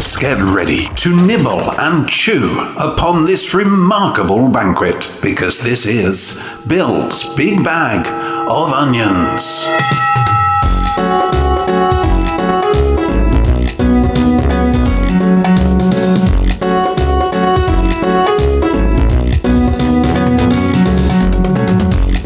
let's 0.00 0.16
get 0.16 0.40
ready 0.40 0.86
to 0.94 1.14
nibble 1.26 1.60
and 1.78 2.08
chew 2.08 2.56
upon 2.78 3.26
this 3.26 3.52
remarkable 3.52 4.48
banquet 4.48 5.18
because 5.22 5.62
this 5.62 5.84
is 5.84 6.64
Bill's 6.66 7.34
Big 7.34 7.62
Bag 7.62 8.06
of 8.48 8.72
Onions. 8.72 9.66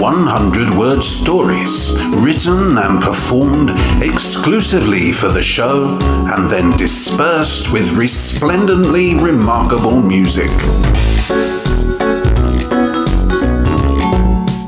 100 0.04 0.68
word 0.76 1.02
stories, 1.02 1.98
written 2.16 2.76
and 2.76 3.02
performed 3.02 3.70
exclusively 4.02 5.10
for 5.10 5.28
the 5.28 5.40
show, 5.40 5.96
and 6.34 6.50
then 6.50 6.76
dispersed 6.76 7.72
with 7.72 7.90
resplendently 7.92 9.14
remarkable 9.14 10.02
music. 10.02 10.50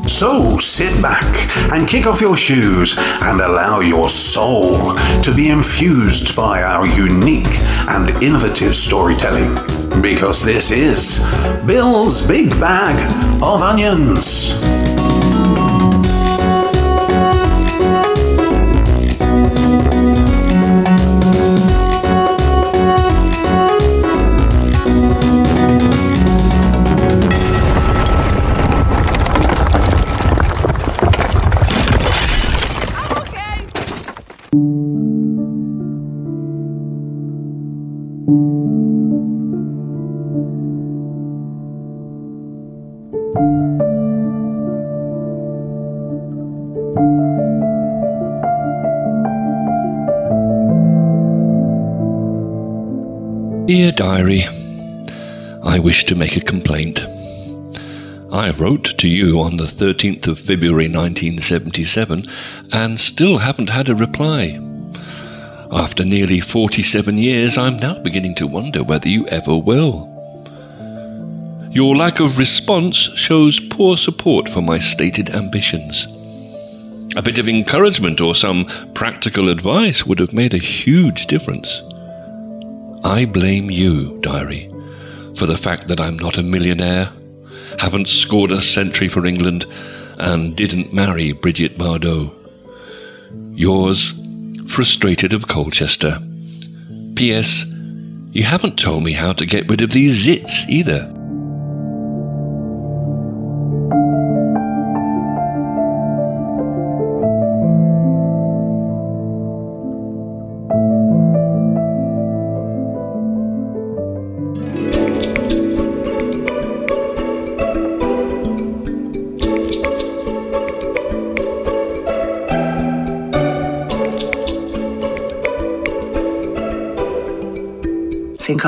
So 0.09 0.57
sit 0.57 1.03
back 1.03 1.31
and 1.71 1.87
kick 1.87 2.07
off 2.07 2.23
your 2.23 2.39
shoes 2.39 2.97
and 2.99 3.43
allow 3.43 3.81
your 3.81 4.09
soul 4.09 4.95
to 5.23 5.35
be 5.37 5.51
infused 5.51 6.35
by 6.35 6.63
our 6.63 6.87
unique 6.87 7.55
and 7.91 8.09
innovative 8.23 8.75
storytelling. 8.75 9.55
Because 10.01 10.43
this 10.43 10.71
is 10.71 11.23
Bill's 11.67 12.27
Big 12.27 12.51
Bag 12.53 12.97
of 13.43 13.61
Onions. 13.61 14.86
Diary, 53.97 54.45
I 55.63 55.79
wish 55.79 56.05
to 56.05 56.15
make 56.15 56.37
a 56.37 56.41
complaint. 56.41 57.01
I 58.31 58.51
wrote 58.59 58.99
to 58.99 59.09
you 59.09 59.41
on 59.41 59.57
the 59.57 59.65
13th 59.65 60.29
of 60.29 60.39
February 60.39 60.91
1977 60.91 62.27
and 62.73 63.01
still 63.01 63.39
haven't 63.39 63.71
had 63.71 63.89
a 63.89 63.95
reply. 63.95 64.61
After 65.73 66.05
nearly 66.05 66.41
47 66.41 67.17
years, 67.17 67.57
I'm 67.57 67.79
now 67.79 67.99
beginning 67.99 68.35
to 68.35 68.47
wonder 68.47 68.85
whether 68.85 69.09
you 69.09 69.27
ever 69.29 69.57
will. 69.57 70.13
Your 71.73 71.97
lack 71.97 72.21
of 72.21 72.37
response 72.37 72.97
shows 72.97 73.59
poor 73.59 73.97
support 73.97 74.47
for 74.47 74.61
my 74.61 74.79
stated 74.79 75.31
ambitions. 75.31 76.07
A 77.17 77.23
bit 77.23 77.39
of 77.39 77.49
encouragement 77.49 78.21
or 78.21 78.35
some 78.35 78.67
practical 78.93 79.49
advice 79.49 80.05
would 80.05 80.19
have 80.19 80.35
made 80.35 80.53
a 80.53 80.59
huge 80.59 81.27
difference. 81.29 81.83
I 83.05 83.25
blame 83.25 83.71
you, 83.71 84.19
Diary, 84.21 84.71
for 85.37 85.47
the 85.47 85.59
fact 85.59 85.89
that 85.89 86.01
I'm 86.01 86.19
not 86.19 86.39
a 86.39 86.43
millionaire, 86.43 87.13
haven't 87.79 88.09
scored 88.09 88.53
a 88.53 88.61
century 88.61 89.09
for 89.09 89.27
England, 89.27 89.67
and 90.19 90.57
didn't 90.57 90.93
marry 90.93 91.33
Bridget 91.33 91.77
Bardot. 91.77 92.33
Yours, 93.53 94.15
Frustrated 94.67 95.33
of 95.33 95.47
Colchester. 95.47 96.19
P.S. 97.15 97.65
You 98.33 98.43
haven't 98.43 98.79
told 98.79 99.05
me 99.05 99.13
how 99.13 99.33
to 99.33 99.47
get 99.47 99.71
rid 99.71 99.81
of 99.81 99.91
these 99.91 100.27
zits 100.27 100.69
either. 100.69 101.13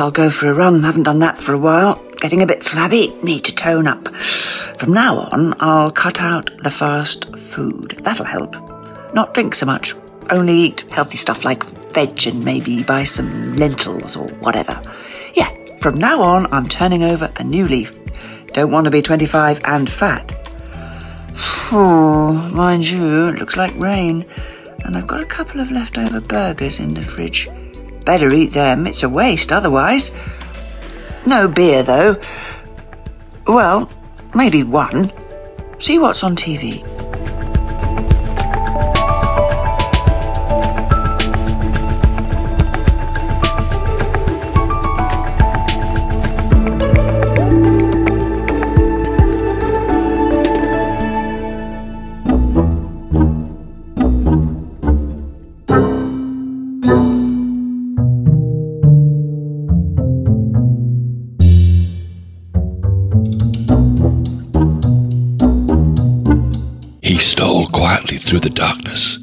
I'll 0.08 0.12
go 0.12 0.30
for 0.30 0.50
a 0.50 0.54
run. 0.54 0.84
Haven't 0.84 1.02
done 1.02 1.18
that 1.18 1.36
for 1.36 1.52
a 1.52 1.58
while. 1.58 2.02
Getting 2.16 2.40
a 2.40 2.46
bit 2.46 2.64
flabby. 2.64 3.14
Need 3.22 3.44
to 3.44 3.54
tone 3.54 3.86
up. 3.86 4.08
From 4.78 4.94
now 4.94 5.18
on, 5.18 5.52
I'll 5.60 5.90
cut 5.90 6.22
out 6.22 6.50
the 6.62 6.70
fast 6.70 7.36
food. 7.36 7.90
That'll 8.04 8.24
help. 8.24 8.56
Not 9.12 9.34
drink 9.34 9.54
so 9.54 9.66
much. 9.66 9.94
Only 10.30 10.54
eat 10.54 10.86
healthy 10.90 11.18
stuff 11.18 11.44
like 11.44 11.62
veg 11.92 12.26
and 12.26 12.42
maybe 12.42 12.82
buy 12.82 13.04
some 13.04 13.54
lentils 13.56 14.16
or 14.16 14.28
whatever. 14.38 14.80
Yeah, 15.34 15.54
from 15.78 15.96
now 15.96 16.22
on, 16.22 16.50
I'm 16.54 16.68
turning 16.68 17.02
over 17.02 17.30
a 17.36 17.44
new 17.44 17.68
leaf. 17.68 18.00
Don't 18.54 18.70
want 18.70 18.86
to 18.86 18.90
be 18.90 19.02
25 19.02 19.60
and 19.64 19.90
fat. 19.90 20.32
Oh, 21.70 22.50
mind 22.54 22.88
you, 22.88 23.26
it 23.28 23.34
looks 23.34 23.58
like 23.58 23.78
rain. 23.78 24.24
And 24.86 24.96
I've 24.96 25.06
got 25.06 25.22
a 25.22 25.26
couple 25.26 25.60
of 25.60 25.70
leftover 25.70 26.22
burgers 26.22 26.80
in 26.80 26.94
the 26.94 27.02
fridge. 27.02 27.46
Better 28.08 28.32
eat 28.32 28.52
them, 28.52 28.86
it's 28.86 29.02
a 29.02 29.08
waste 29.08 29.52
otherwise. 29.52 30.12
No 31.26 31.46
beer, 31.46 31.82
though. 31.82 32.18
Well, 33.46 33.90
maybe 34.34 34.62
one. 34.62 35.12
See 35.78 35.98
what's 35.98 36.24
on 36.24 36.34
TV. 36.34 36.97
Through 68.28 68.40
the 68.40 68.50
darkness. 68.50 69.18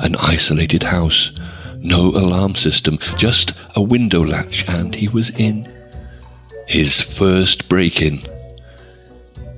An 0.00 0.14
isolated 0.16 0.82
house, 0.82 1.32
no 1.78 2.10
alarm 2.10 2.54
system, 2.54 2.98
just 3.16 3.54
a 3.74 3.80
window 3.80 4.22
latch, 4.22 4.68
and 4.68 4.94
he 4.94 5.08
was 5.08 5.30
in. 5.30 5.72
His 6.66 7.00
first 7.00 7.66
break 7.70 8.02
in. 8.02 8.20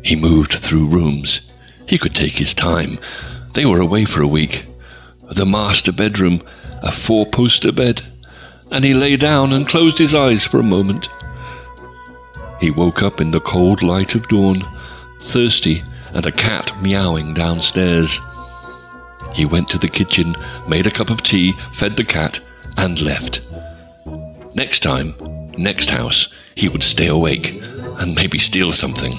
He 0.04 0.15
moved 0.15 0.54
through 0.54 0.86
rooms. 0.86 1.41
He 1.89 1.98
could 1.98 2.15
take 2.15 2.34
his 2.34 2.54
time. 2.54 3.01
They 3.54 3.66
were 3.66 3.80
away 3.80 4.04
for 4.04 4.22
a 4.22 4.28
week. 4.28 4.66
The 5.28 5.45
master 5.45 5.91
bedroom, 5.91 6.41
a 6.80 6.92
four 6.92 7.27
poster 7.27 7.72
bed, 7.72 8.01
and 8.71 8.84
he 8.84 8.95
lay 8.95 9.16
down 9.16 9.53
and 9.53 9.66
closed 9.66 9.98
his 9.98 10.15
eyes 10.15 10.45
for 10.45 10.60
a 10.60 10.65
moment. 10.77 11.09
He 12.60 12.71
woke 12.71 13.03
up 13.03 13.21
in 13.21 13.33
the 13.33 13.41
cold 13.41 13.83
light 13.83 14.15
of 14.15 14.28
dawn, 14.28 14.63
thirsty, 15.21 15.83
and 16.13 16.24
a 16.27 16.33
cat 16.33 16.80
meowing 16.80 17.34
downstairs. 17.34 18.21
He 19.34 19.45
went 19.45 19.69
to 19.69 19.78
the 19.78 19.89
kitchen, 19.89 20.34
made 20.69 20.86
a 20.86 20.91
cup 20.91 21.10
of 21.10 21.22
tea, 21.22 21.53
fed 21.72 21.97
the 21.97 22.04
cat, 22.04 22.41
and 22.77 23.01
left. 23.01 23.41
Next 24.54 24.81
time, 24.81 25.15
next 25.59 25.91
house, 25.91 26.28
he 26.54 26.69
would 26.69 26.83
stay 26.83 27.09
awake 27.09 27.60
and 27.98 28.15
maybe 28.15 28.39
steal 28.39 28.71
something. 28.71 29.13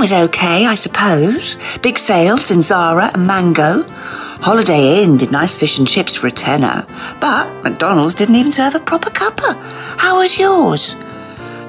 Was 0.00 0.12
okay, 0.14 0.64
I 0.64 0.74
suppose. 0.74 1.58
Big 1.82 1.98
sales 1.98 2.50
in 2.50 2.62
Zara 2.62 3.10
and 3.12 3.26
Mango. 3.26 3.86
Holiday 4.40 5.02
Inn 5.04 5.18
did 5.18 5.30
nice 5.30 5.58
fish 5.58 5.78
and 5.78 5.86
chips 5.86 6.14
for 6.16 6.26
a 6.26 6.30
tenner, 6.30 6.86
but 7.20 7.52
McDonald's 7.62 8.14
didn't 8.14 8.36
even 8.36 8.50
serve 8.50 8.74
a 8.74 8.80
proper 8.80 9.10
cuppa. 9.10 9.54
How 9.98 10.20
was 10.20 10.38
yours? 10.38 10.96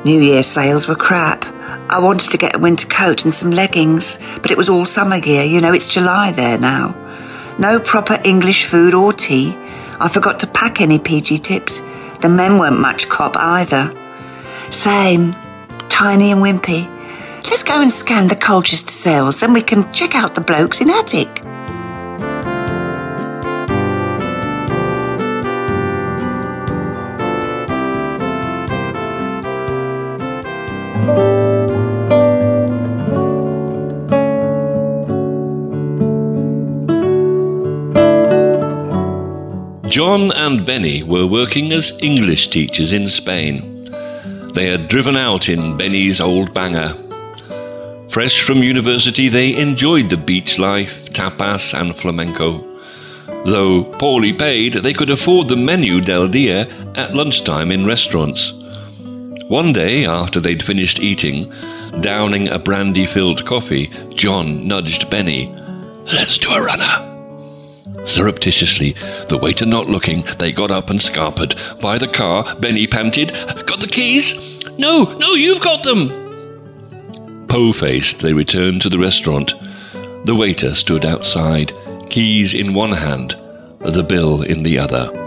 New 0.06 0.22
Year 0.22 0.44
sales 0.44 0.88
were 0.88 0.96
crap. 0.96 1.44
I 1.90 2.00
wanted 2.00 2.32
to 2.32 2.38
get 2.38 2.56
a 2.56 2.60
winter 2.60 2.88
coat 2.88 3.26
and 3.26 3.34
some 3.34 3.52
leggings, 3.52 4.18
but 4.42 4.50
it 4.50 4.58
was 4.58 4.70
all 4.70 4.86
summer 4.86 5.20
gear. 5.20 5.44
You 5.44 5.60
know, 5.60 5.74
it's 5.74 5.94
July 5.94 6.32
there 6.32 6.58
now. 6.58 6.96
No 7.60 7.82
proper 7.82 8.18
English 8.24 8.64
food 8.64 8.94
or 8.94 9.12
tea. 9.12 9.54
I 10.00 10.08
forgot 10.08 10.40
to 10.40 10.48
pack 10.48 10.80
any 10.80 11.00
PG 11.00 11.40
tips. 11.40 11.82
The 12.22 12.30
men 12.30 12.58
weren't 12.58 12.80
much 12.80 13.10
cop 13.10 13.36
either. 13.36 13.94
Same. 14.70 15.36
Tiny 15.90 16.32
and 16.32 16.42
wimpy. 16.42 17.01
Let's 17.50 17.64
go 17.64 17.82
and 17.82 17.92
scan 17.92 18.28
the 18.28 18.36
Colchester 18.36 18.92
sales, 18.92 19.40
then 19.40 19.54
we 19.54 19.62
can 19.62 19.92
check 19.92 20.16
out 20.16 20.36
the 20.36 20.42
blokes 20.42 20.82
in 20.82 20.90
Attic. 20.90 21.44
John 39.92 40.32
and 40.32 40.66
Benny 40.66 41.04
were 41.04 41.28
working 41.28 41.74
as 41.74 41.92
English 42.02 42.48
teachers 42.48 42.94
in 42.94 43.10
Spain. 43.10 43.84
They 44.54 44.68
had 44.68 44.88
driven 44.88 45.18
out 45.18 45.50
in 45.50 45.76
Benny's 45.76 46.22
old 46.22 46.54
banger. 46.54 46.94
Fresh 48.12 48.42
from 48.42 48.58
university, 48.58 49.30
they 49.30 49.56
enjoyed 49.56 50.10
the 50.10 50.18
beach 50.18 50.60
life, 50.60 51.10
tapas, 51.14 51.74
and 51.74 51.96
flamenco. 51.96 52.60
Though 53.46 53.86
poorly 53.86 54.34
paid, 54.34 54.74
they 54.74 54.92
could 54.92 55.10
afford 55.10 55.48
the 55.48 55.56
menu 55.56 56.02
del 56.02 56.28
dia 56.28 56.68
at 56.96 57.16
lunchtime 57.16 57.72
in 57.72 57.86
restaurants. 57.86 58.52
One 59.48 59.72
day, 59.72 60.06
after 60.06 60.42
they'd 60.42 60.62
finished 60.62 61.00
eating, 61.00 61.54
downing 62.02 62.50
a 62.50 62.60
brandy 62.60 63.06
filled 63.06 63.46
coffee, 63.46 63.90
John 64.14 64.68
nudged 64.68 65.10
Benny. 65.10 65.48
Let's 66.04 66.38
do 66.38 66.50
a 66.50 66.62
runner. 66.62 68.06
Surreptitiously, 68.06 68.92
the 69.30 69.40
waiter 69.42 69.66
not 69.66 69.88
looking, 69.88 70.24
they 70.38 70.52
got 70.52 70.70
up 70.70 70.90
and 70.90 71.00
scarpered. 71.00 71.80
By 71.80 71.98
the 71.98 72.10
car, 72.10 72.56
Benny 72.58 72.88
panted, 72.88 73.32
Got 73.66 73.80
the 73.80 73.90
keys? 73.90 74.60
No, 74.78 75.16
no, 75.18 75.32
you've 75.32 75.62
got 75.62 75.84
them! 75.84 76.21
Po 77.52 77.74
faced, 77.74 78.20
they 78.20 78.32
returned 78.32 78.82
to 78.82 78.88
the 78.88 78.98
restaurant. 78.98 79.56
The 80.24 80.34
waiter 80.34 80.74
stood 80.74 81.04
outside, 81.04 81.74
keys 82.10 82.54
in 82.54 82.74
one 82.74 82.94
hand, 82.94 83.36
the 83.80 84.06
bill 84.08 84.42
in 84.42 84.64
the 84.64 84.80
other. 84.80 85.21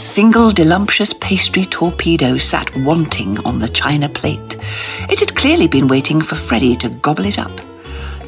Single 0.00 0.50
delumptious 0.50 1.12
pastry 1.12 1.66
torpedo 1.66 2.38
sat 2.38 2.74
wanting 2.78 3.36
on 3.44 3.58
the 3.58 3.68
china 3.68 4.08
plate. 4.08 4.56
It 5.10 5.20
had 5.20 5.36
clearly 5.36 5.68
been 5.68 5.88
waiting 5.88 6.22
for 6.22 6.36
Freddie 6.36 6.76
to 6.76 6.88
gobble 6.88 7.26
it 7.26 7.38
up. 7.38 7.54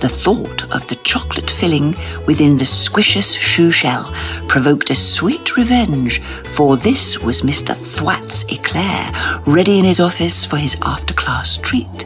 The 0.00 0.08
thought 0.08 0.70
of 0.70 0.86
the 0.88 0.96
chocolate 0.96 1.50
filling 1.50 1.96
within 2.26 2.58
the 2.58 2.64
squishious 2.64 3.38
shoe 3.38 3.70
shell 3.70 4.12
provoked 4.48 4.90
a 4.90 4.94
sweet 4.94 5.56
revenge, 5.56 6.20
for 6.44 6.76
this 6.76 7.18
was 7.20 7.40
Mr. 7.40 7.74
Thwat's 7.74 8.44
eclair, 8.52 9.10
ready 9.46 9.78
in 9.78 9.86
his 9.86 9.98
office 9.98 10.44
for 10.44 10.58
his 10.58 10.76
after 10.82 11.14
class 11.14 11.56
treat. 11.56 12.04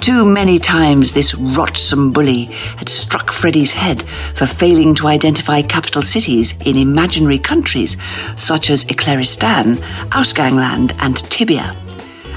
Too 0.00 0.24
many 0.24 0.58
times 0.58 1.12
this 1.12 1.34
rotsome 1.34 2.10
bully 2.10 2.44
had 2.78 2.88
struck 2.88 3.30
Freddy's 3.32 3.72
head 3.72 4.02
for 4.34 4.46
failing 4.46 4.94
to 4.94 5.08
identify 5.08 5.60
capital 5.60 6.00
cities 6.00 6.54
in 6.64 6.78
imaginary 6.78 7.38
countries 7.38 7.98
such 8.34 8.70
as 8.70 8.86
Eclairistan, 8.90 9.76
Ausgangland, 10.12 10.96
and 11.00 11.18
Tibia. 11.30 11.76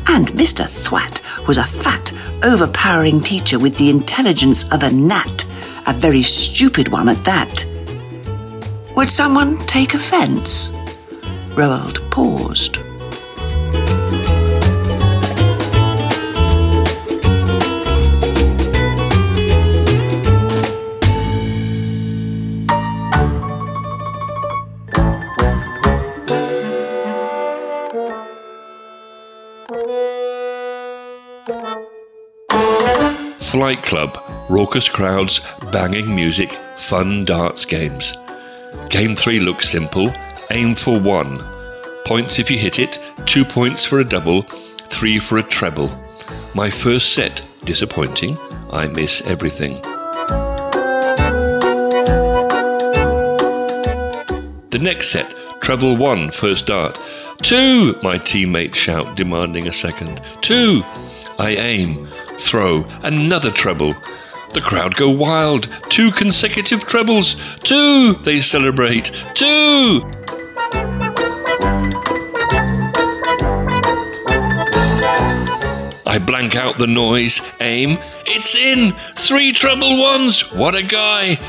And 0.07 0.27
Mr. 0.33 0.65
Thwat 0.65 1.21
was 1.47 1.57
a 1.57 1.63
fat, 1.63 2.11
overpowering 2.43 3.21
teacher 3.21 3.57
with 3.57 3.77
the 3.77 3.89
intelligence 3.89 4.65
of 4.73 4.83
a 4.83 4.91
gnat, 4.91 5.45
a 5.87 5.93
very 5.93 6.21
stupid 6.21 6.89
one 6.89 7.07
at 7.07 7.23
that. 7.23 7.65
Would 8.97 9.09
someone 9.09 9.57
take 9.59 9.93
offence? 9.93 10.67
Roald 11.55 12.11
paused. 12.11 12.82
Flight 33.63 33.83
Club, 33.83 34.21
raucous 34.49 34.89
crowds, 34.89 35.39
banging 35.71 36.13
music, 36.13 36.51
fun 36.75 37.23
darts 37.23 37.63
games. 37.63 38.13
Game 38.89 39.15
3 39.15 39.39
looks 39.39 39.69
simple 39.69 40.13
aim 40.51 40.75
for 40.75 40.99
1. 40.99 41.39
Points 42.05 42.39
if 42.39 42.51
you 42.51 42.57
hit 42.57 42.77
it, 42.77 42.99
2 43.25 43.45
points 43.45 43.85
for 43.85 44.01
a 44.01 44.03
double, 44.03 44.41
3 44.41 45.17
for 45.17 45.37
a 45.37 45.43
treble. 45.43 45.97
My 46.53 46.69
first 46.69 47.13
set, 47.13 47.41
disappointing. 47.63 48.37
I 48.69 48.87
miss 48.87 49.21
everything. 49.25 49.81
The 54.71 54.79
next 54.81 55.07
set, 55.07 55.33
treble 55.61 55.95
1, 55.95 56.31
first 56.31 56.67
dart. 56.67 56.99
2! 57.43 57.95
My 58.03 58.17
teammates 58.17 58.77
shout, 58.77 59.15
demanding 59.15 59.69
a 59.69 59.73
second. 59.73 60.19
2! 60.41 60.83
I 61.39 61.55
aim 61.57 62.09
throw, 62.39 62.85
another 63.01 63.51
treble. 63.51 63.93
The 64.53 64.61
crowd 64.61 64.95
go 64.95 65.09
wild. 65.09 65.67
Two 65.89 66.11
consecutive 66.11 66.85
trebles. 66.85 67.35
Two! 67.63 68.13
They 68.13 68.39
celebrate. 68.39 69.11
Two! 69.33 70.03
I 76.05 76.19
blank 76.23 76.55
out 76.55 76.77
the 76.77 76.85
noise, 76.85 77.41
aim. 77.59 77.97
It's 78.27 78.55
in! 78.55 78.93
Three 79.17 79.53
treble 79.53 79.99
ones! 79.99 80.51
What 80.53 80.75
a 80.75 80.83
guy! 80.83 81.39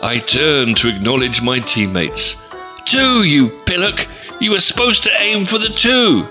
I 0.00 0.18
turn 0.18 0.76
to 0.76 0.88
acknowledge 0.88 1.42
my 1.42 1.58
teammates. 1.58 2.36
Two, 2.84 3.24
you 3.24 3.48
pillock! 3.66 4.06
You 4.40 4.52
were 4.52 4.60
supposed 4.60 5.02
to 5.04 5.20
aim 5.20 5.46
for 5.46 5.58
the 5.58 5.70
two! 5.70 6.28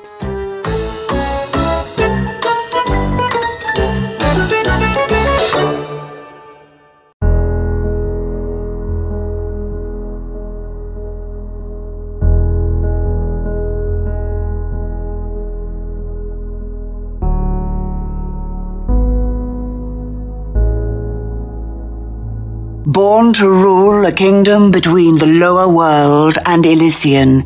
Born 22.93 23.33
to 23.33 23.49
rule 23.49 24.05
a 24.05 24.11
kingdom 24.11 24.69
between 24.69 25.17
the 25.17 25.25
lower 25.25 25.67
world 25.67 26.37
and 26.45 26.63
Elysian. 26.63 27.43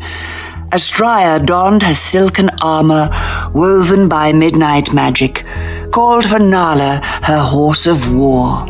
Astraea 0.74 1.40
donned 1.46 1.84
her 1.84 1.96
silken 1.96 2.50
armor, 2.62 3.10
woven 3.54 4.10
by 4.10 4.34
midnight 4.34 4.94
magic, 4.94 5.46
called 5.92 6.26
for 6.30 6.38
Nala, 6.38 7.00
her 7.24 7.40
horse 7.40 7.88
of 7.88 8.12
war. 8.14 8.66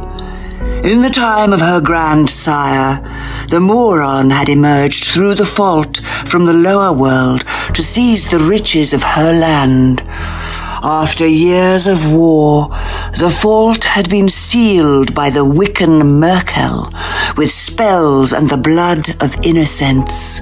In 0.83 1.01
the 1.01 1.09
time 1.09 1.51
of 1.51 1.61
her 1.61 1.81
grandsire, 1.81 3.01
the 3.49 3.59
Moron 3.59 4.29
had 4.29 4.47
emerged 4.47 5.05
through 5.05 5.33
the 5.33 5.47
fault 5.47 5.97
from 6.27 6.45
the 6.45 6.53
lower 6.53 6.93
world 6.93 7.43
to 7.73 7.81
seize 7.81 8.29
the 8.29 8.37
riches 8.37 8.93
of 8.93 9.01
her 9.01 9.33
land. 9.33 10.03
After 10.83 11.25
years 11.25 11.87
of 11.87 12.11
war, 12.11 12.69
the 13.17 13.29
fault 13.31 13.83
had 13.83 14.09
been 14.09 14.29
sealed 14.29 15.15
by 15.15 15.31
the 15.31 15.43
Wiccan 15.43 16.19
Merkel 16.19 16.93
with 17.35 17.51
spells 17.51 18.31
and 18.31 18.49
the 18.49 18.57
blood 18.57 19.21
of 19.21 19.35
innocents. 19.43 20.41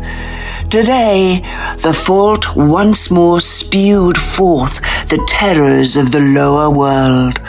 Today, 0.69 1.39
the 1.77 1.93
fault 1.93 2.55
once 2.55 3.09
more 3.09 3.39
spewed 3.39 4.17
forth 4.17 4.81
the 5.07 5.23
terrors 5.27 5.95
of 5.95 6.11
the 6.11 6.19
lower 6.19 6.69
world, 6.69 7.39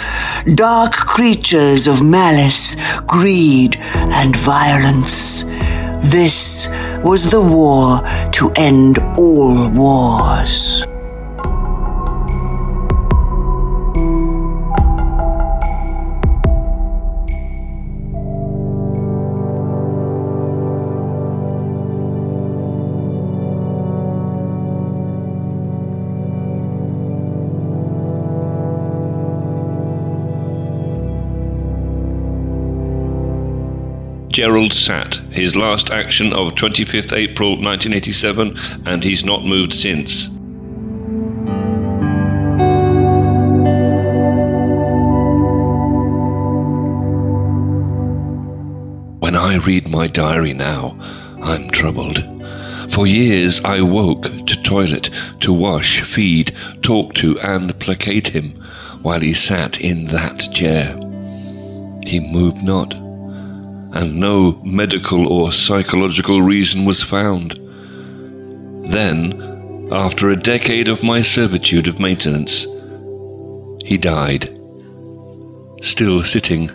dark 0.54 0.92
creatures 0.92 1.88
of 1.88 2.04
malice, 2.04 2.76
greed, 3.06 3.76
and 3.76 4.36
violence. 4.36 5.42
This 6.04 6.68
was 7.02 7.30
the 7.30 7.40
war 7.40 8.00
to 8.32 8.52
end 8.54 8.98
all 9.16 9.68
wars. 9.70 10.84
Gerald 34.36 34.74
sat, 34.74 35.14
his 35.30 35.56
last 35.56 35.88
action 35.88 36.34
of 36.34 36.56
25th 36.56 37.16
April 37.16 37.52
1987, 37.52 38.54
and 38.84 39.02
he's 39.02 39.24
not 39.24 39.46
moved 39.46 39.72
since. 39.72 40.28
When 49.20 49.34
I 49.34 49.56
read 49.64 49.88
my 49.88 50.06
diary 50.06 50.52
now, 50.52 50.98
I'm 51.42 51.70
troubled. 51.70 52.22
For 52.92 53.06
years 53.06 53.64
I 53.64 53.80
woke 53.80 54.24
to 54.24 54.62
toilet, 54.62 55.08
to 55.40 55.52
wash, 55.54 56.02
feed, 56.02 56.54
talk 56.82 57.14
to, 57.14 57.40
and 57.40 57.80
placate 57.80 58.28
him 58.28 58.62
while 59.00 59.20
he 59.20 59.32
sat 59.32 59.80
in 59.80 60.04
that 60.08 60.40
chair. 60.52 60.94
He 62.04 62.20
moved 62.20 62.62
not 62.62 63.05
and 63.96 64.14
no 64.16 64.60
medical 64.62 65.26
or 65.26 65.50
psychological 65.50 66.42
reason 66.42 66.84
was 66.84 67.02
found. 67.02 67.52
Then, 68.90 69.88
after 69.90 70.28
a 70.28 70.36
decade 70.36 70.88
of 70.88 71.02
my 71.02 71.22
servitude 71.22 71.88
of 71.88 71.98
maintenance, 71.98 72.66
he 73.86 73.96
died. 73.96 74.54
Still 75.80 76.22
sitting. 76.22 76.68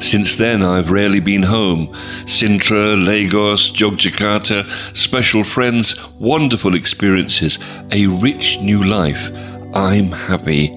Since 0.00 0.36
then, 0.36 0.62
I've 0.62 0.90
rarely 0.90 1.20
been 1.20 1.42
home. 1.42 1.88
Sintra, 2.24 3.02
Lagos, 3.02 3.72
Jogjakarta, 3.72 4.70
special 4.94 5.42
friends, 5.42 5.96
wonderful 6.18 6.74
experiences, 6.74 7.58
a 7.92 8.06
rich 8.06 8.60
new 8.60 8.82
life. 8.82 9.30
I'm 9.74 10.12
happy. 10.12 10.70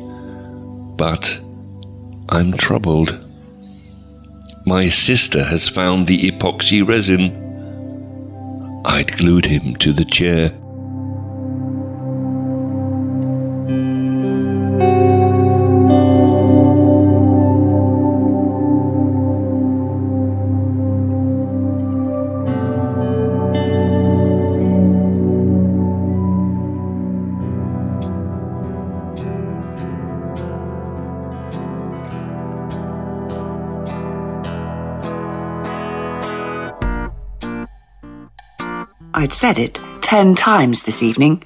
But 0.96 1.39
I'm 2.30 2.53
troubled. 2.53 3.30
My 4.65 4.89
sister 4.89 5.44
has 5.44 5.68
found 5.68 6.06
the 6.06 6.30
epoxy 6.32 6.88
resin. 6.88 7.38
I'd 8.86 9.18
glued 9.18 9.46
him 9.46 9.75
to 9.77 9.91
the 9.91 10.06
chair. 10.06 10.51
Said 39.41 39.57
it 39.57 39.79
ten 40.01 40.36
times 40.36 40.83
this 40.83 41.01
evening. 41.01 41.41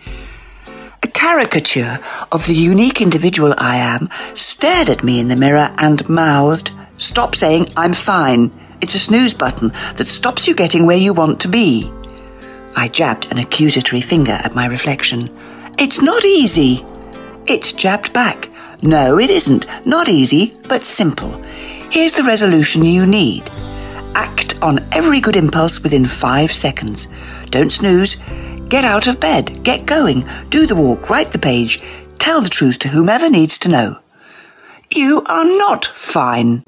A 1.02 1.08
caricature 1.08 1.98
of 2.30 2.46
the 2.46 2.54
unique 2.54 3.00
individual 3.00 3.56
I 3.58 3.78
am 3.78 4.10
stared 4.34 4.90
at 4.90 5.02
me 5.02 5.22
in 5.22 5.30
the 5.30 5.38
mirror 5.38 5.74
and 5.78 6.10
mouthed, 6.10 6.72
Stop 6.98 7.36
saying 7.36 7.70
I'm 7.78 7.94
fine. 7.94 8.52
It's 8.82 8.96
a 8.96 9.00
snooze 9.00 9.34
button 9.34 9.72
that 9.96 10.08
stops 10.08 10.46
you 10.46 10.54
getting 10.54 10.86
where 10.86 10.98
you 10.98 11.14
want 11.14 11.40
to 11.40 11.48
be. 11.48 11.90
I 12.76 12.90
jabbed 12.90 13.32
an 13.32 13.38
accusatory 13.38 14.02
finger 14.02 14.38
at 14.44 14.56
my 14.56 14.66
reflection. 14.66 15.34
It's 15.80 16.02
not 16.02 16.26
easy. 16.26 16.84
It 17.48 17.76
jabbed 17.78 18.12
back. 18.12 18.50
No, 18.82 19.20
it 19.20 19.30
isn't. 19.30 19.68
Not 19.86 20.10
easy, 20.10 20.54
but 20.68 20.84
simple. 20.84 21.32
Here's 21.92 22.16
the 22.16 22.26
resolution 22.26 22.84
you 22.84 23.06
need. 23.06 23.44
Act 24.16 24.62
on 24.62 24.86
every 24.92 25.22
good 25.22 25.38
impulse 25.38 25.82
within 25.82 26.06
five 26.06 26.52
seconds. 26.52 27.08
Don't 27.50 27.72
snooze. 27.72 28.18
Get 28.70 28.86
out 28.86 29.08
of 29.08 29.20
bed. 29.20 29.64
Get 29.64 29.86
going. 29.86 30.28
Do 30.50 30.66
the 30.66 30.76
walk. 30.76 31.10
Write 31.10 31.32
the 31.32 31.40
page. 31.40 31.82
Tell 32.20 32.42
the 32.42 32.50
truth 32.50 32.80
to 32.80 32.90
whomever 32.90 33.30
needs 33.30 33.58
to 33.60 33.70
know. 33.70 34.00
You 34.92 35.24
are 35.28 35.46
not 35.46 35.86
fine. 35.96 36.64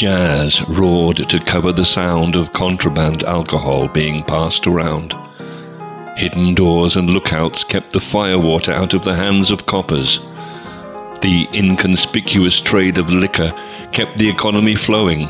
Jazz 0.00 0.66
roared 0.66 1.18
to 1.28 1.38
cover 1.38 1.72
the 1.72 1.84
sound 1.84 2.34
of 2.34 2.54
contraband 2.54 3.22
alcohol 3.24 3.86
being 3.86 4.24
passed 4.24 4.66
around. 4.66 5.14
Hidden 6.16 6.54
doors 6.54 6.96
and 6.96 7.10
lookouts 7.10 7.62
kept 7.62 7.92
the 7.92 8.00
firewater 8.00 8.72
out 8.72 8.94
of 8.94 9.04
the 9.04 9.14
hands 9.14 9.50
of 9.50 9.66
coppers. 9.66 10.20
The 11.20 11.46
inconspicuous 11.52 12.62
trade 12.62 12.96
of 12.96 13.10
liquor 13.10 13.52
kept 13.92 14.16
the 14.16 14.26
economy 14.26 14.74
flowing, 14.74 15.28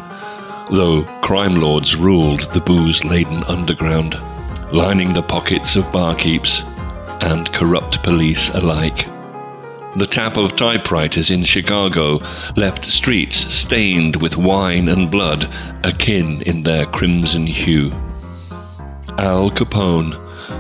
though 0.71 1.03
crime 1.21 1.57
lords 1.57 1.97
ruled 1.97 2.43
the 2.53 2.61
booze 2.61 3.05
laden 3.05 3.43
underground, 3.49 4.15
lining 4.73 5.13
the 5.13 5.25
pockets 5.25 5.75
of 5.75 5.83
barkeeps 5.87 6.63
and 7.25 7.53
corrupt 7.53 8.05
police 8.05 8.51
alike. 8.51 9.09
The 9.95 10.07
tap 10.07 10.37
of 10.37 10.57
typewriters 10.57 11.33
in 11.33 11.43
Chicago 11.43 12.21
left 12.57 12.85
streets 12.85 13.37
stained 13.53 14.23
with 14.23 14.37
wine 14.37 14.89
and 14.89 15.11
blood, 15.11 15.53
akin 15.83 16.43
in 16.43 16.63
their 16.63 16.87
crimson 16.87 17.45
hue. 17.45 17.91
Al 19.19 19.51
Capone, 19.51 20.15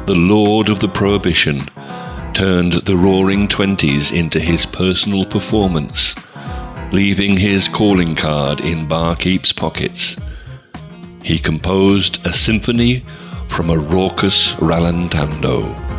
the 0.06 0.16
lord 0.16 0.68
of 0.68 0.80
the 0.80 0.88
Prohibition, 0.88 1.60
turned 2.34 2.72
the 2.72 2.96
roaring 2.96 3.46
twenties 3.46 4.10
into 4.10 4.40
his 4.40 4.66
personal 4.66 5.24
performance, 5.24 6.16
leaving 6.90 7.36
his 7.36 7.68
calling 7.68 8.16
card 8.16 8.60
in 8.60 8.88
barkeeps' 8.88 9.54
pockets. 9.54 10.16
He 11.22 11.38
composed 11.38 12.18
a 12.26 12.32
symphony 12.32 13.04
from 13.48 13.70
a 13.70 13.78
raucous 13.78 14.54
rallentando. 14.54 15.89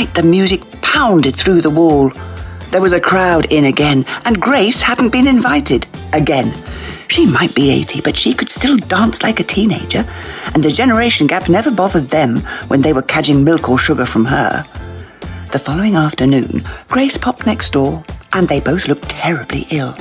Night 0.00 0.14
the 0.14 0.22
music 0.22 0.62
pounded 0.80 1.36
through 1.36 1.60
the 1.60 1.68
wall. 1.68 2.08
There 2.70 2.80
was 2.80 2.94
a 2.94 3.00
crowd 3.10 3.52
in 3.52 3.66
again, 3.66 4.06
and 4.24 4.40
Grace 4.40 4.80
hadn't 4.80 5.12
been 5.12 5.26
invited 5.26 5.86
again. 6.14 6.54
She 7.08 7.26
might 7.26 7.54
be 7.54 7.70
80, 7.70 8.00
but 8.00 8.16
she 8.16 8.32
could 8.32 8.48
still 8.48 8.78
dance 8.78 9.22
like 9.22 9.40
a 9.40 9.44
teenager, 9.44 10.10
and 10.54 10.62
the 10.62 10.70
generation 10.70 11.26
gap 11.26 11.50
never 11.50 11.70
bothered 11.70 12.08
them 12.08 12.38
when 12.68 12.80
they 12.80 12.94
were 12.94 13.02
cadging 13.02 13.44
milk 13.44 13.68
or 13.68 13.76
sugar 13.76 14.06
from 14.06 14.24
her. 14.24 14.64
The 15.52 15.58
following 15.58 15.96
afternoon, 15.96 16.64
Grace 16.88 17.18
popped 17.18 17.44
next 17.44 17.74
door, 17.74 18.02
and 18.32 18.48
they 18.48 18.60
both 18.60 18.88
looked 18.88 19.10
terribly 19.10 19.66
ill. 19.70 19.94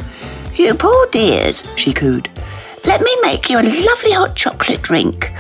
You 0.56 0.76
poor 0.76 1.08
dears, 1.08 1.68
she 1.76 1.92
cooed. 1.92 2.30
Let 2.86 3.02
me 3.02 3.14
make 3.22 3.50
you 3.50 3.60
a 3.60 3.68
lovely 3.90 4.14
hot 4.14 4.34
chocolate 4.34 4.82
drink. 4.82 5.34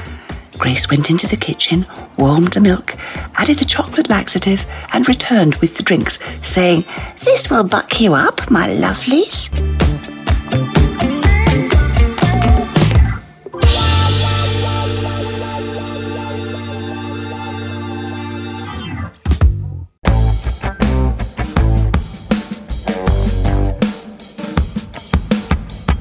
Grace 0.59 0.89
went 0.89 1.09
into 1.09 1.25
the 1.25 1.37
kitchen, 1.37 1.85
warmed 2.17 2.51
the 2.51 2.59
milk, 2.59 2.97
added 3.35 3.57
the 3.59 3.65
chocolate 3.65 4.09
laxative, 4.09 4.67
and 4.93 5.07
returned 5.07 5.55
with 5.55 5.77
the 5.77 5.83
drinks, 5.83 6.19
saying, 6.43 6.83
This 7.21 7.49
will 7.49 7.63
buck 7.63 8.01
you 8.01 8.13
up, 8.13 8.51
my 8.51 8.67
lovelies. 8.67 9.49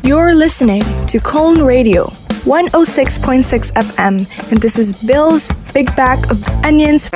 You're 0.02 0.34
listening 0.34 0.82
to 1.06 1.20
Colne 1.20 1.62
Radio 1.62 2.10
106.6 2.48 3.72
FM, 3.74 4.50
and 4.50 4.62
this 4.62 4.78
is 4.78 5.04
Bill's 5.04 5.52
Big 5.74 5.94
Bag 5.94 6.18
of 6.30 6.42
Onions. 6.64 7.10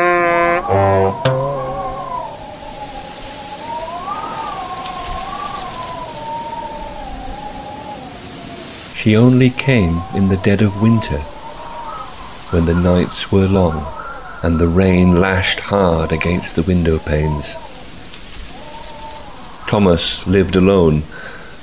She 8.94 9.16
only 9.16 9.48
came 9.48 10.02
in 10.14 10.28
the 10.28 10.36
dead 10.44 10.60
of 10.60 10.82
winter, 10.82 11.16
when 12.50 12.66
the 12.66 12.74
nights 12.74 13.32
were 13.32 13.48
long 13.48 13.90
and 14.42 14.58
the 14.58 14.68
rain 14.68 15.18
lashed 15.18 15.60
hard 15.60 16.12
against 16.12 16.56
the 16.56 16.62
window 16.62 16.98
panes. 16.98 17.56
Thomas 19.66 20.26
lived 20.26 20.56
alone 20.56 21.04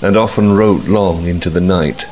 and 0.01 0.17
often 0.17 0.57
wrote 0.57 0.85
long 0.85 1.27
into 1.27 1.51
the 1.51 1.61
night. 1.61 2.07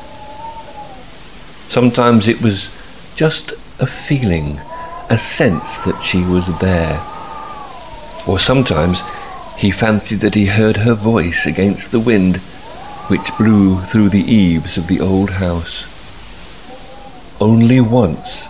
Sometimes 1.68 2.28
it 2.28 2.40
was 2.40 2.70
just 3.14 3.52
a 3.78 3.86
feeling, 3.86 4.60
a 5.10 5.18
sense 5.18 5.82
that 5.82 6.02
she 6.02 6.22
was 6.22 6.46
there. 6.60 7.00
Or 8.26 8.38
sometimes 8.38 9.02
he 9.56 9.70
fancied 9.70 10.20
that 10.20 10.34
he 10.34 10.46
heard 10.46 10.78
her 10.78 10.94
voice 10.94 11.46
against 11.46 11.90
the 11.90 12.00
wind 12.00 12.38
which 13.08 13.36
blew 13.36 13.82
through 13.82 14.08
the 14.08 14.24
eaves 14.24 14.76
of 14.76 14.86
the 14.86 15.00
old 15.00 15.30
house. 15.30 15.86
Only 17.40 17.80
once 17.80 18.46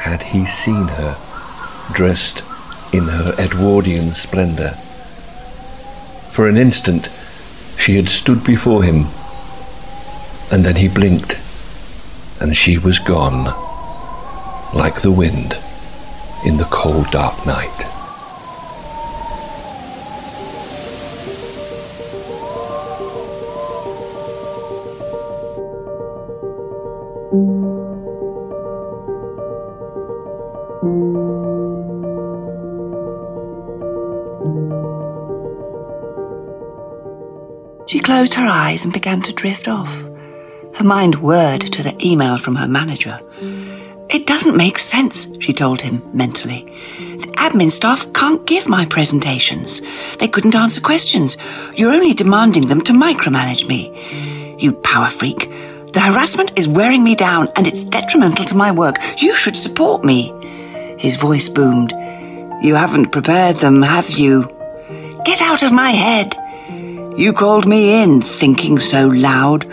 had 0.00 0.22
he 0.22 0.46
seen 0.46 0.88
her, 0.88 1.16
dressed 1.92 2.42
in 2.92 3.08
her 3.08 3.34
Edwardian 3.38 4.12
splendour. 4.12 4.72
For 6.32 6.48
an 6.48 6.56
instant, 6.56 7.08
she 7.78 7.96
had 7.96 8.08
stood 8.08 8.44
before 8.44 8.82
him, 8.82 9.06
and 10.50 10.64
then 10.64 10.76
he 10.76 10.88
blinked, 10.88 11.36
and 12.40 12.56
she 12.56 12.78
was 12.78 12.98
gone, 12.98 13.44
like 14.74 15.00
the 15.00 15.12
wind 15.12 15.56
in 16.44 16.56
the 16.56 16.68
cold, 16.70 17.10
dark 17.10 17.46
night. 17.46 17.82
She 37.88 38.00
closed 38.00 38.34
her 38.34 38.46
eyes 38.46 38.84
and 38.84 38.92
began 38.92 39.20
to 39.22 39.32
drift 39.32 39.68
off. 39.68 40.05
Her 40.76 40.84
mind 40.84 41.16
whirred 41.16 41.62
to 41.62 41.82
the 41.82 41.96
email 42.06 42.36
from 42.36 42.54
her 42.56 42.68
manager. 42.68 43.18
It 44.10 44.26
doesn't 44.26 44.56
make 44.56 44.78
sense, 44.78 45.26
she 45.40 45.54
told 45.54 45.80
him 45.80 46.02
mentally. 46.12 46.64
The 46.98 47.32
admin 47.38 47.72
staff 47.72 48.12
can't 48.12 48.46
give 48.46 48.68
my 48.68 48.84
presentations. 48.84 49.80
They 50.18 50.28
couldn't 50.28 50.54
answer 50.54 50.82
questions. 50.82 51.38
You're 51.74 51.92
only 51.92 52.12
demanding 52.12 52.68
them 52.68 52.82
to 52.82 52.92
micromanage 52.92 53.66
me. 53.66 54.56
You 54.58 54.74
power 54.74 55.08
freak. 55.08 55.50
The 55.94 56.00
harassment 56.00 56.58
is 56.58 56.68
wearing 56.68 57.02
me 57.02 57.14
down 57.14 57.48
and 57.56 57.66
it's 57.66 57.82
detrimental 57.82 58.44
to 58.44 58.54
my 58.54 58.70
work. 58.70 58.96
You 59.18 59.34
should 59.34 59.56
support 59.56 60.04
me. 60.04 60.30
His 60.98 61.16
voice 61.16 61.48
boomed. 61.48 61.92
You 62.62 62.74
haven't 62.74 63.12
prepared 63.12 63.56
them, 63.56 63.80
have 63.80 64.10
you? 64.10 64.42
Get 65.24 65.40
out 65.40 65.62
of 65.62 65.72
my 65.72 65.90
head. 65.90 66.36
You 67.18 67.32
called 67.32 67.66
me 67.66 68.02
in 68.02 68.20
thinking 68.20 68.78
so 68.78 69.08
loud. 69.08 69.64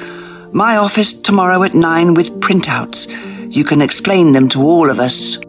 My 0.54 0.78
office 0.78 1.14
tomorrow 1.14 1.64
at 1.64 1.74
nine 1.74 2.14
with 2.14 2.40
printouts. 2.40 3.08
You 3.52 3.64
can 3.64 3.82
explain 3.82 4.34
them 4.34 4.48
to 4.50 4.62
all 4.62 4.92
of 4.92 5.00
us. 5.00 5.40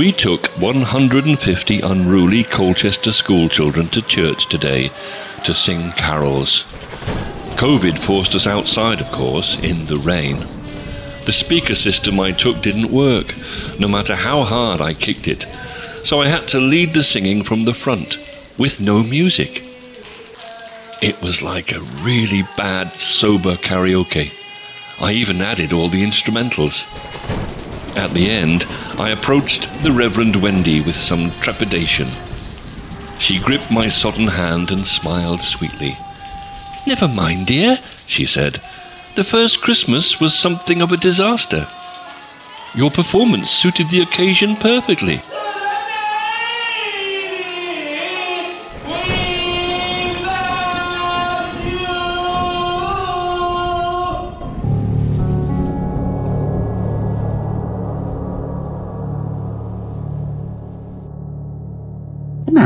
We 0.00 0.12
took 0.12 0.46
150 0.52 1.80
unruly 1.80 2.42
Colchester 2.42 3.12
schoolchildren 3.12 3.86
to 3.88 4.00
church 4.00 4.46
today 4.48 4.88
to 5.44 5.52
sing 5.52 5.92
carols. 5.92 6.62
COVID 7.58 7.98
forced 7.98 8.34
us 8.34 8.46
outside, 8.46 9.02
of 9.02 9.12
course, 9.12 9.62
in 9.62 9.84
the 9.84 9.98
rain. 9.98 10.38
The 11.26 11.34
speaker 11.34 11.74
system 11.74 12.18
I 12.18 12.32
took 12.32 12.62
didn't 12.62 12.90
work, 12.90 13.34
no 13.78 13.88
matter 13.88 14.14
how 14.14 14.42
hard 14.42 14.80
I 14.80 14.94
kicked 14.94 15.28
it, 15.28 15.42
so 16.02 16.22
I 16.22 16.28
had 16.28 16.48
to 16.48 16.58
lead 16.58 16.94
the 16.94 17.04
singing 17.04 17.44
from 17.44 17.64
the 17.64 17.74
front, 17.74 18.16
with 18.58 18.80
no 18.80 19.02
music. 19.02 19.62
It 21.02 21.20
was 21.20 21.42
like 21.42 21.72
a 21.72 21.86
really 22.00 22.44
bad, 22.56 22.94
sober 22.94 23.56
karaoke. 23.56 24.32
I 24.98 25.12
even 25.12 25.42
added 25.42 25.74
all 25.74 25.88
the 25.88 26.02
instrumentals. 26.02 26.86
At 27.96 28.10
the 28.12 28.30
end, 28.30 28.66
I 28.98 29.10
approached 29.10 29.68
the 29.82 29.92
Reverend 29.92 30.36
Wendy 30.36 30.80
with 30.80 30.94
some 30.94 31.30
trepidation. 31.40 32.08
She 33.18 33.38
gripped 33.38 33.70
my 33.70 33.88
sodden 33.88 34.28
hand 34.28 34.70
and 34.70 34.86
smiled 34.86 35.40
sweetly. 35.40 35.96
Never 36.86 37.08
mind, 37.08 37.46
dear, 37.46 37.78
she 38.06 38.24
said. 38.24 38.54
The 39.16 39.24
first 39.24 39.60
Christmas 39.60 40.20
was 40.20 40.38
something 40.38 40.80
of 40.80 40.92
a 40.92 40.96
disaster. 40.96 41.66
Your 42.74 42.90
performance 42.90 43.50
suited 43.50 43.90
the 43.90 44.02
occasion 44.02 44.56
perfectly. 44.56 45.20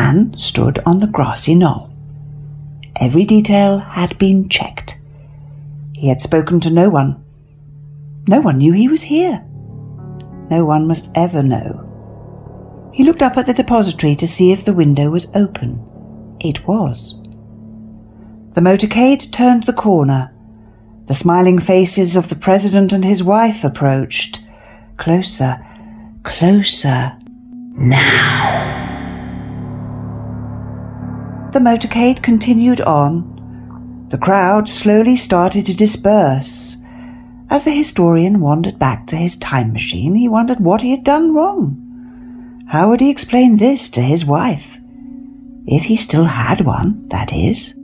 Man 0.04 0.34
stood 0.34 0.78
on 0.84 0.98
the 0.98 1.06
grassy 1.06 1.54
knoll. 1.54 1.90
Every 3.00 3.24
detail 3.24 3.78
had 3.78 4.18
been 4.18 4.48
checked. 4.48 4.98
He 5.94 6.08
had 6.08 6.20
spoken 6.20 6.60
to 6.60 6.70
no 6.70 6.90
one. 6.90 7.24
No 8.28 8.40
one 8.40 8.58
knew 8.58 8.72
he 8.72 8.88
was 8.88 9.02
here. 9.02 9.42
No 10.50 10.64
one 10.64 10.86
must 10.86 11.10
ever 11.14 11.42
know. 11.42 11.70
He 12.92 13.02
looked 13.02 13.22
up 13.22 13.36
at 13.38 13.46
the 13.46 13.54
depository 13.54 14.14
to 14.16 14.28
see 14.28 14.52
if 14.52 14.64
the 14.64 14.74
window 14.74 15.08
was 15.10 15.30
open. 15.34 15.80
It 16.38 16.66
was. 16.68 17.14
The 18.52 18.60
motorcade 18.60 19.32
turned 19.32 19.64
the 19.64 19.72
corner. 19.72 20.32
The 21.06 21.14
smiling 21.14 21.58
faces 21.58 22.14
of 22.14 22.28
the 22.28 22.36
president 22.36 22.92
and 22.92 23.04
his 23.04 23.22
wife 23.22 23.64
approached. 23.64 24.44
Closer, 24.98 25.64
closer. 26.22 27.16
Now. 27.76 28.63
The 31.54 31.60
motorcade 31.60 32.20
continued 32.20 32.80
on. 32.80 34.08
The 34.08 34.18
crowd 34.18 34.68
slowly 34.68 35.14
started 35.14 35.64
to 35.66 35.76
disperse. 35.76 36.78
As 37.48 37.62
the 37.62 37.70
historian 37.70 38.40
wandered 38.40 38.76
back 38.76 39.06
to 39.06 39.16
his 39.16 39.36
time 39.36 39.72
machine, 39.72 40.16
he 40.16 40.26
wondered 40.26 40.58
what 40.58 40.82
he 40.82 40.90
had 40.90 41.04
done 41.04 41.32
wrong. 41.32 42.64
How 42.66 42.88
would 42.88 43.00
he 43.00 43.08
explain 43.08 43.58
this 43.58 43.88
to 43.90 44.00
his 44.00 44.24
wife? 44.24 44.78
If 45.64 45.84
he 45.84 45.94
still 45.94 46.24
had 46.24 46.62
one, 46.62 47.06
that 47.10 47.32
is. 47.32 47.76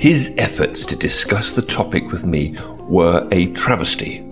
His 0.00 0.32
efforts 0.38 0.86
to 0.86 0.96
discuss 0.96 1.52
the 1.52 1.60
topic 1.60 2.10
with 2.10 2.24
me 2.24 2.56
were 2.88 3.28
a 3.32 3.52
travesty, 3.52 4.26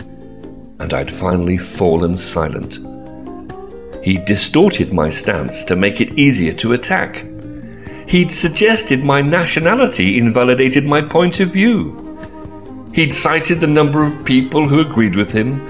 and 0.79 0.95
I'd 0.95 1.13
finally 1.13 1.59
fallen 1.59 2.17
silent. 2.17 2.79
He 4.03 4.17
distorted 4.17 4.95
my 4.95 5.11
stance 5.11 5.65
to 5.67 5.77
make 5.77 6.01
it 6.01 6.19
easier 6.19 6.55
to 6.55 6.73
attack. 6.73 7.27
He'd 8.07 8.33
suggested 8.33 9.05
my 9.05 9.21
nationality 9.21 10.17
invalidated 10.17 10.87
my 10.87 11.03
point 11.03 11.39
of 11.41 11.53
view. 11.53 12.89
He'd 12.95 13.13
cited 13.13 13.61
the 13.61 13.67
number 13.67 14.07
of 14.07 14.25
people 14.25 14.67
who 14.67 14.81
agreed 14.81 15.17
with 15.17 15.31
him. 15.31 15.61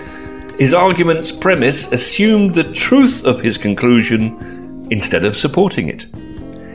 His 0.60 0.72
argument's 0.72 1.32
premise 1.32 1.90
assumed 1.90 2.54
the 2.54 2.72
truth 2.72 3.24
of 3.24 3.40
his 3.40 3.58
conclusion 3.58 4.86
instead 4.92 5.24
of 5.24 5.36
supporting 5.36 5.88
it. 5.88 6.06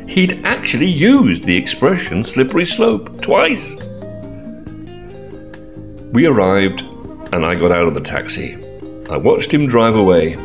He'd 0.08 0.46
actually 0.46 0.88
used 0.88 1.44
the 1.44 1.56
expression 1.56 2.24
slippery 2.24 2.66
slope 2.66 3.22
twice. 3.22 3.76
We 6.12 6.28
arrived, 6.28 6.82
and 7.32 7.46
I 7.46 7.56
got 7.56 7.72
out 7.72 7.88
of 7.88 7.94
the 7.94 8.02
taxi. 8.02 8.58
I 9.10 9.18
watched 9.18 9.52
him 9.52 9.68
drive 9.68 9.96
away. 9.96 10.38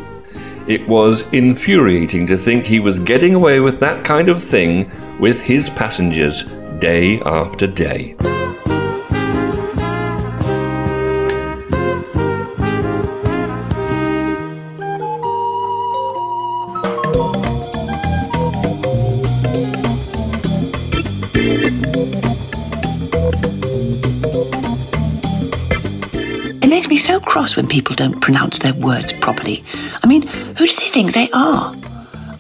It 0.67 0.87
was 0.89 1.23
infuriating 1.33 2.27
to 2.27 2.39
think 2.39 2.65
he 2.65 2.81
was 2.81 2.99
getting 2.99 3.35
away 3.35 3.61
with 3.61 3.81
that 3.81 4.05
kind 4.05 4.29
of 4.29 4.43
thing 4.43 4.91
with 5.19 5.41
his 5.41 5.71
passengers 5.71 6.45
day 6.79 7.21
after 7.21 7.67
day. 7.67 8.17
Cross 27.39 27.57
when 27.57 27.69
people 27.69 27.95
don't 27.95 28.21
pronounce 28.21 28.59
their 28.59 28.75
words 28.75 29.13
properly. 29.13 29.63
I 30.03 30.09
mean, 30.09 30.23
who 30.27 30.67
do 30.67 30.75
they 30.75 30.91
think 30.91 31.13
they 31.13 31.31
are? 31.31 31.73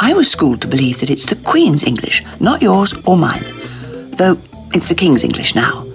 I 0.01 0.13
was 0.13 0.29
schooled 0.29 0.61
to 0.63 0.67
believe 0.67 0.99
that 0.99 1.09
it's 1.09 1.27
the 1.27 1.37
Queen's 1.37 1.85
English, 1.85 2.25
not 2.41 2.63
yours 2.63 2.93
or 3.07 3.17
mine. 3.17 3.45
Though 4.11 4.37
it's 4.75 4.89
the 4.89 4.97
King's 4.97 5.23
English 5.23 5.55
now. 5.55 5.87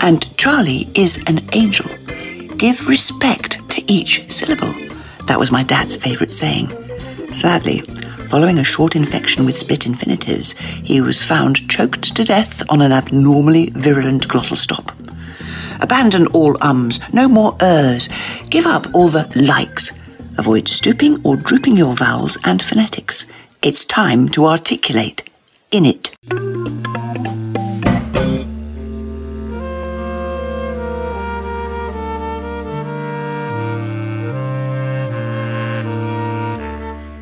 And 0.00 0.36
Charlie 0.36 0.90
is 0.94 1.16
an 1.26 1.40
angel. 1.54 1.88
Give 2.58 2.86
respect 2.86 3.66
to 3.70 3.90
each 3.90 4.30
syllable. 4.30 4.74
That 5.26 5.38
was 5.38 5.50
my 5.50 5.62
dad's 5.62 5.96
favourite 5.96 6.30
saying. 6.30 6.68
Sadly, 7.32 7.80
following 8.28 8.58
a 8.58 8.64
short 8.74 8.94
infection 8.94 9.46
with 9.46 9.56
split 9.56 9.86
infinitives, 9.86 10.52
he 10.90 11.00
was 11.00 11.24
found 11.24 11.66
choked 11.70 12.14
to 12.14 12.24
death 12.24 12.62
on 12.68 12.82
an 12.82 12.92
abnormally 12.92 13.70
virulent 13.70 14.28
glottal 14.28 14.58
stop. 14.58 14.92
Abandon 15.84 16.26
all 16.28 16.56
ums, 16.62 16.98
no 17.12 17.28
more 17.28 17.58
ers. 17.60 18.08
Give 18.48 18.64
up 18.64 18.86
all 18.94 19.10
the 19.10 19.30
likes. 19.36 19.92
Avoid 20.38 20.66
stooping 20.66 21.20
or 21.22 21.36
drooping 21.36 21.76
your 21.76 21.94
vowels 21.94 22.38
and 22.42 22.62
phonetics. 22.62 23.26
It's 23.60 23.84
time 23.84 24.30
to 24.30 24.46
articulate. 24.46 25.28
In 25.70 25.84
it. 25.84 26.16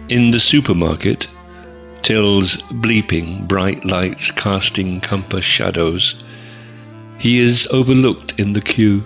In 0.09 0.31
the 0.31 0.39
supermarket, 0.39 1.27
Till's 2.03 2.59
bleeping 2.71 3.49
bright 3.49 3.85
lights 3.85 4.31
casting 4.31 5.01
compass 5.01 5.45
shadows. 5.45 6.15
He 7.23 7.39
is 7.39 7.69
overlooked 7.71 8.35
in 8.41 8.53
the 8.53 8.61
queue. 8.61 9.05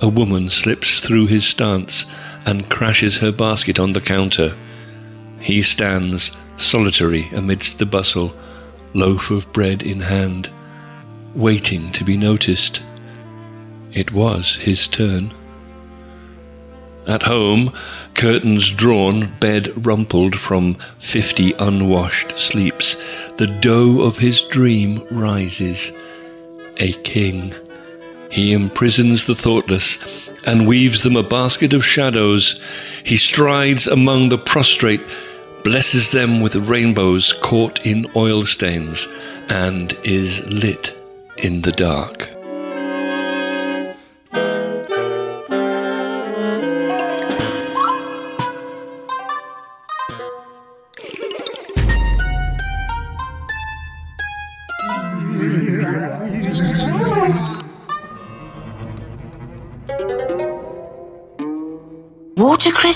A 0.00 0.08
woman 0.08 0.48
slips 0.48 1.04
through 1.04 1.26
his 1.26 1.44
stance 1.44 2.06
and 2.46 2.70
crashes 2.70 3.16
her 3.16 3.32
basket 3.32 3.80
on 3.80 3.90
the 3.90 4.00
counter. 4.00 4.56
He 5.40 5.60
stands 5.60 6.36
solitary 6.56 7.30
amidst 7.34 7.80
the 7.80 7.86
bustle, 7.86 8.32
loaf 8.94 9.32
of 9.32 9.52
bread 9.52 9.82
in 9.82 9.98
hand, 9.98 10.50
waiting 11.34 11.90
to 11.94 12.04
be 12.04 12.16
noticed. 12.16 12.80
It 13.90 14.12
was 14.12 14.54
his 14.54 14.86
turn. 14.86 15.34
At 17.08 17.24
home, 17.24 17.72
curtains 18.14 18.72
drawn, 18.72 19.36
bed 19.40 19.84
rumpled 19.84 20.36
from 20.38 20.76
fifty 21.00 21.54
unwashed 21.54 22.38
sleeps, 22.38 22.96
the 23.36 23.48
dough 23.48 24.00
of 24.00 24.18
his 24.18 24.42
dream 24.42 25.04
rises. 25.10 25.90
A 26.80 26.92
king. 27.04 27.54
He 28.30 28.52
imprisons 28.52 29.26
the 29.26 29.34
thoughtless 29.34 29.98
and 30.46 30.68
weaves 30.68 31.02
them 31.02 31.16
a 31.16 31.22
basket 31.22 31.72
of 31.72 31.84
shadows. 31.84 32.60
He 33.04 33.16
strides 33.16 33.86
among 33.86 34.28
the 34.28 34.38
prostrate, 34.38 35.02
blesses 35.64 36.12
them 36.12 36.40
with 36.40 36.56
rainbows 36.56 37.32
caught 37.40 37.84
in 37.84 38.06
oil 38.14 38.42
stains, 38.42 39.08
and 39.48 39.96
is 40.04 40.46
lit 40.52 40.96
in 41.38 41.62
the 41.62 41.72
dark. 41.72 42.37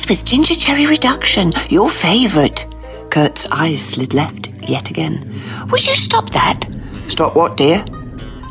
Watercress 0.03 0.09
with 0.09 0.25
ginger 0.25 0.55
cherry 0.55 0.87
reduction, 0.87 1.53
your 1.69 1.88
favourite. 1.88 2.67
Kurt's 3.11 3.47
eyes 3.51 3.83
slid 3.83 4.15
left 4.15 4.49
yet 4.69 4.91
again. 4.91 5.41
Would 5.71 5.87
you 5.87 5.95
stop 5.95 6.31
that? 6.31 6.67
Stop 7.09 7.37
what, 7.37 7.57
dear? 7.57 7.85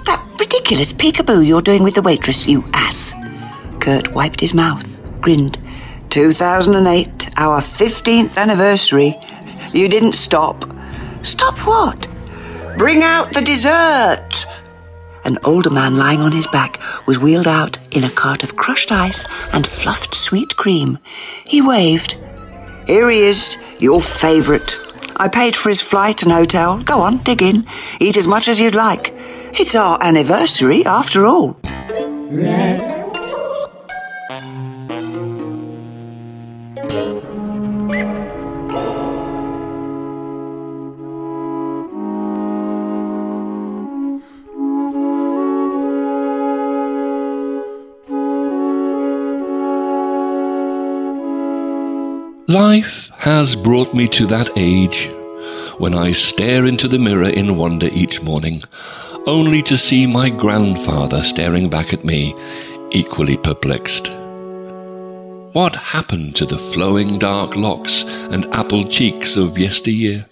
That 0.05 0.25
ridiculous 0.39 0.93
peekaboo 0.93 1.45
you're 1.45 1.61
doing 1.61 1.83
with 1.83 1.95
the 1.95 2.01
waitress, 2.01 2.47
you 2.47 2.63
ass. 2.73 3.15
Kurt 3.79 4.13
wiped 4.13 4.39
his 4.39 4.53
mouth, 4.53 4.85
grinned. 5.19 5.57
2008, 6.09 7.29
our 7.37 7.59
15th 7.59 8.37
anniversary. 8.37 9.15
You 9.73 9.89
didn't 9.89 10.13
stop. 10.13 10.63
Stop 11.23 11.57
what? 11.67 12.07
Bring 12.77 13.03
out 13.03 13.33
the 13.33 13.41
dessert. 13.41 14.45
An 15.23 15.37
older 15.43 15.69
man 15.69 15.97
lying 15.97 16.21
on 16.21 16.31
his 16.31 16.47
back 16.47 16.79
was 17.05 17.19
wheeled 17.19 17.47
out 17.47 17.77
in 17.95 18.03
a 18.03 18.09
cart 18.09 18.43
of 18.43 18.55
crushed 18.55 18.91
ice 18.91 19.25
and 19.53 19.67
fluffed 19.67 20.15
sweet 20.15 20.55
cream. 20.57 20.97
He 21.45 21.61
waved. 21.61 22.13
Here 22.87 23.09
he 23.09 23.21
is, 23.21 23.57
your 23.79 24.01
favourite. 24.01 24.75
I 25.15 25.27
paid 25.27 25.55
for 25.55 25.69
his 25.69 25.81
flight 25.81 26.23
and 26.23 26.31
hotel. 26.31 26.81
Go 26.81 27.01
on, 27.01 27.19
dig 27.19 27.41
in. 27.41 27.67
Eat 27.99 28.17
as 28.17 28.27
much 28.27 28.47
as 28.47 28.59
you'd 28.59 28.75
like. 28.75 29.13
It's 29.53 29.75
our 29.75 30.01
anniversary, 30.01 30.85
after 30.85 31.25
all. 31.25 31.59
Life 32.31 33.00
has 53.41 53.55
brought 53.55 53.91
me 53.91 54.07
to 54.07 54.27
that 54.27 54.47
age 54.55 55.09
when 55.79 55.95
I 55.95 56.11
stare 56.11 56.67
into 56.67 56.87
the 56.87 56.99
mirror 56.99 57.27
in 57.27 57.57
wonder 57.57 57.87
each 57.91 58.21
morning, 58.21 58.61
only 59.25 59.63
to 59.63 59.77
see 59.77 60.05
my 60.05 60.29
grandfather 60.29 61.23
staring 61.23 61.67
back 61.67 61.91
at 61.91 62.05
me, 62.05 62.35
equally 62.91 63.37
perplexed. 63.37 64.09
What 65.53 65.73
happened 65.73 66.35
to 66.35 66.45
the 66.45 66.59
flowing 66.59 67.17
dark 67.17 67.55
locks 67.55 68.03
and 68.29 68.45
apple 68.53 68.83
cheeks 68.83 69.37
of 69.37 69.57
yesteryear? 69.57 70.27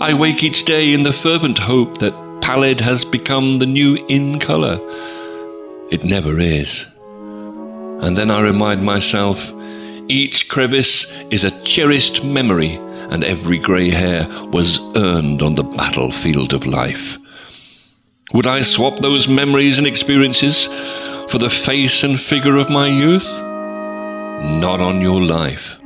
I 0.00 0.16
wake 0.18 0.42
each 0.42 0.64
day 0.64 0.94
in 0.94 1.02
the 1.02 1.12
fervent 1.12 1.58
hope 1.58 1.98
that 1.98 2.40
pallid 2.40 2.80
has 2.80 3.04
become 3.04 3.58
the 3.58 3.66
new 3.66 4.02
in 4.08 4.40
colour. 4.40 4.78
It 5.90 6.02
never 6.02 6.40
is. 6.40 6.86
And 8.00 8.16
then 8.16 8.30
I 8.30 8.40
remind 8.40 8.82
myself 8.82 9.52
each 10.08 10.48
crevice 10.48 11.10
is 11.30 11.44
a 11.44 11.62
cherished 11.64 12.24
memory, 12.24 12.74
and 13.10 13.24
every 13.24 13.58
grey 13.58 13.90
hair 13.90 14.28
was 14.52 14.80
earned 14.96 15.42
on 15.42 15.54
the 15.54 15.64
battlefield 15.64 16.54
of 16.54 16.66
life. 16.66 17.18
Would 18.32 18.46
I 18.46 18.60
swap 18.62 18.98
those 18.98 19.28
memories 19.28 19.78
and 19.78 19.86
experiences 19.86 20.66
for 21.28 21.38
the 21.38 21.50
face 21.50 22.04
and 22.04 22.20
figure 22.20 22.56
of 22.56 22.70
my 22.70 22.86
youth? 22.88 23.28
Not 24.60 24.80
on 24.80 25.00
your 25.00 25.20
life. 25.20 25.80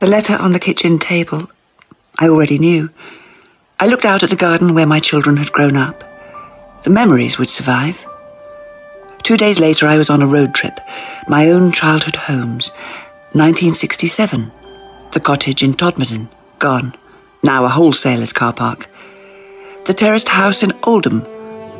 The 0.00 0.06
letter 0.06 0.36
on 0.36 0.52
the 0.52 0.60
kitchen 0.60 0.98
table 0.98 1.50
I 2.18 2.28
already 2.28 2.58
knew. 2.58 2.90
I 3.78 3.86
looked 3.86 4.04
out 4.04 4.24
at 4.24 4.30
the 4.30 4.36
garden 4.36 4.74
where 4.74 4.86
my 4.86 4.98
children 4.98 5.36
had 5.36 5.52
grown 5.52 5.76
up. 5.76 6.02
The 6.82 6.90
memories 6.90 7.38
would 7.38 7.48
survive. 7.48 8.04
Two 9.22 9.36
days 9.36 9.60
later, 9.60 9.86
I 9.86 9.96
was 9.96 10.10
on 10.10 10.22
a 10.22 10.26
road 10.26 10.52
trip, 10.54 10.80
my 11.28 11.50
own 11.50 11.70
childhood 11.70 12.16
homes, 12.16 12.70
1967. 13.32 14.50
The 15.12 15.20
cottage 15.20 15.62
in 15.62 15.74
Todmorden, 15.74 16.28
gone. 16.58 16.96
Now 17.42 17.64
a 17.64 17.68
wholesaler's 17.68 18.32
car 18.32 18.52
park. 18.52 18.88
The 19.86 19.94
terraced 19.94 20.28
house 20.28 20.62
in 20.62 20.72
Oldham, 20.82 21.24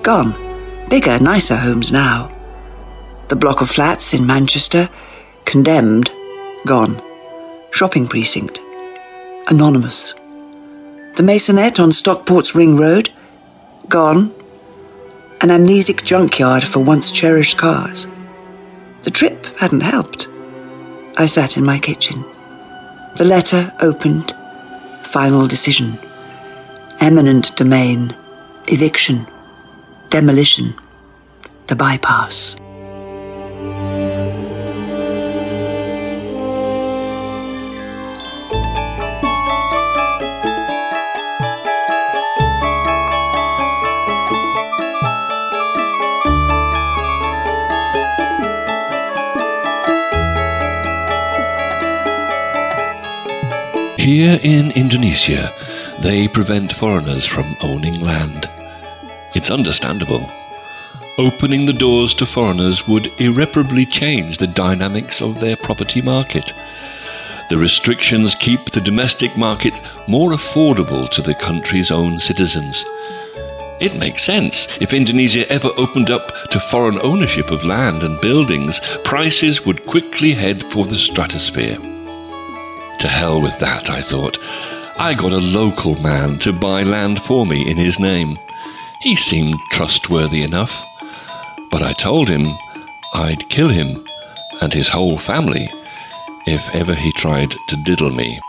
gone. 0.03 0.37
Bigger, 0.88 1.18
nicer 1.18 1.57
homes 1.57 1.90
now. 1.90 2.31
The 3.29 3.37
block 3.37 3.61
of 3.61 3.70
flats 3.70 4.14
in 4.14 4.24
Manchester, 4.24 4.88
condemned, 5.46 6.11
gone. 6.64 7.03
Shopping 7.72 8.07
precinct, 8.07 8.61
anonymous. 9.48 10.14
The 11.18 11.24
Masonette 11.24 11.83
on 11.83 11.90
Stockport's 11.90 12.54
Ring 12.54 12.76
Road, 12.76 13.11
gone. 13.88 14.33
An 15.40 15.48
amnesic 15.48 16.04
junkyard 16.04 16.62
for 16.62 16.78
once 16.78 17.11
cherished 17.11 17.59
cars. 17.59 18.07
The 19.02 19.11
trip 19.11 19.46
hadn't 19.59 19.81
helped. 19.81 20.28
I 21.16 21.26
sat 21.26 21.57
in 21.57 21.64
my 21.64 21.81
kitchen. 21.81 22.24
The 23.16 23.24
letter 23.24 23.72
opened. 23.81 24.33
Final 25.07 25.48
decision. 25.48 25.98
Eminent 27.00 27.57
domain. 27.57 28.14
Eviction. 28.68 29.26
Demolition. 30.11 30.72
The 31.66 31.74
bypass. 31.74 32.54
Here 53.98 54.38
in 54.44 54.70
Indonesia, 54.70 55.52
they 55.98 56.28
prevent 56.28 56.72
foreigners 56.72 57.26
from 57.26 57.56
owning 57.62 57.98
land. 57.98 58.48
It's 59.34 59.50
understandable. 59.50 60.24
Opening 61.18 61.66
the 61.66 61.72
doors 61.72 62.14
to 62.14 62.24
foreigners 62.24 62.87
would 62.87 63.11
irreparably 63.18 63.84
change 63.84 64.38
the 64.38 64.46
dynamics 64.46 65.20
of 65.20 65.40
their 65.40 65.56
property 65.56 66.00
market. 66.00 66.52
The 67.50 67.58
restrictions 67.58 68.37
keep 68.37 68.70
the 68.70 68.80
domestic 68.80 69.37
market 69.37 69.74
more 70.06 70.30
affordable 70.30 71.11
to 71.11 71.20
the 71.20 71.34
country's 71.34 71.90
own 71.90 72.20
citizens. 72.20 72.84
It 73.80 73.98
makes 73.98 74.22
sense. 74.22 74.68
If 74.80 74.92
Indonesia 74.92 75.50
ever 75.50 75.70
opened 75.76 76.12
up 76.12 76.32
to 76.50 76.61
foreign 76.61 77.00
ownership 77.02 77.50
of 77.50 77.64
land 77.64 78.04
and 78.04 78.20
buildings, 78.20 78.80
prices 79.02 79.66
would 79.66 79.87
quickly 79.87 80.34
head 80.34 80.62
for 80.70 80.87
the 80.87 80.96
stratosphere. 80.96 81.78
To 82.98 83.08
hell 83.08 83.40
with 83.40 83.58
that, 83.61 83.90
I 83.90 84.02
thought. 84.02 84.38
I 84.98 85.14
got 85.14 85.32
a 85.32 85.38
local 85.38 85.94
man 86.00 86.38
to 86.40 86.52
buy 86.52 86.82
land 86.82 87.22
for 87.22 87.46
me 87.46 87.70
in 87.70 87.76
his 87.76 88.00
name. 88.00 88.37
He 89.02 89.14
seemed 89.14 89.56
trustworthy 89.70 90.42
enough. 90.42 90.84
But 91.70 91.82
I 91.82 91.92
told 91.92 92.28
him 92.28 92.48
I'd 93.14 93.48
kill 93.48 93.68
him 93.68 94.04
and 94.61 94.72
his 94.72 94.88
whole 94.88 95.18
family 95.18 95.70
if 96.46 96.74
ever 96.74 96.94
he 96.94 97.12
tried 97.12 97.52
to 97.68 97.76
diddle 97.84 98.11
me. 98.11 98.40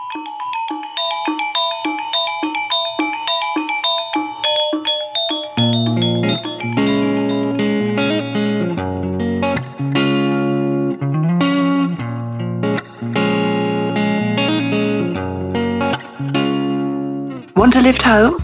Want 17.70 17.84
a 17.84 17.86
lift 17.86 18.02
home? 18.02 18.42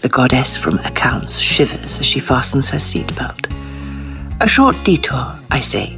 The 0.00 0.08
goddess 0.08 0.56
from 0.56 0.80
accounts 0.80 1.38
shivers 1.38 2.00
as 2.00 2.06
she 2.06 2.18
fastens 2.18 2.70
her 2.70 2.78
seatbelt. 2.78 3.46
A 4.40 4.48
short 4.48 4.74
detour, 4.82 5.38
I 5.52 5.60
say, 5.60 5.96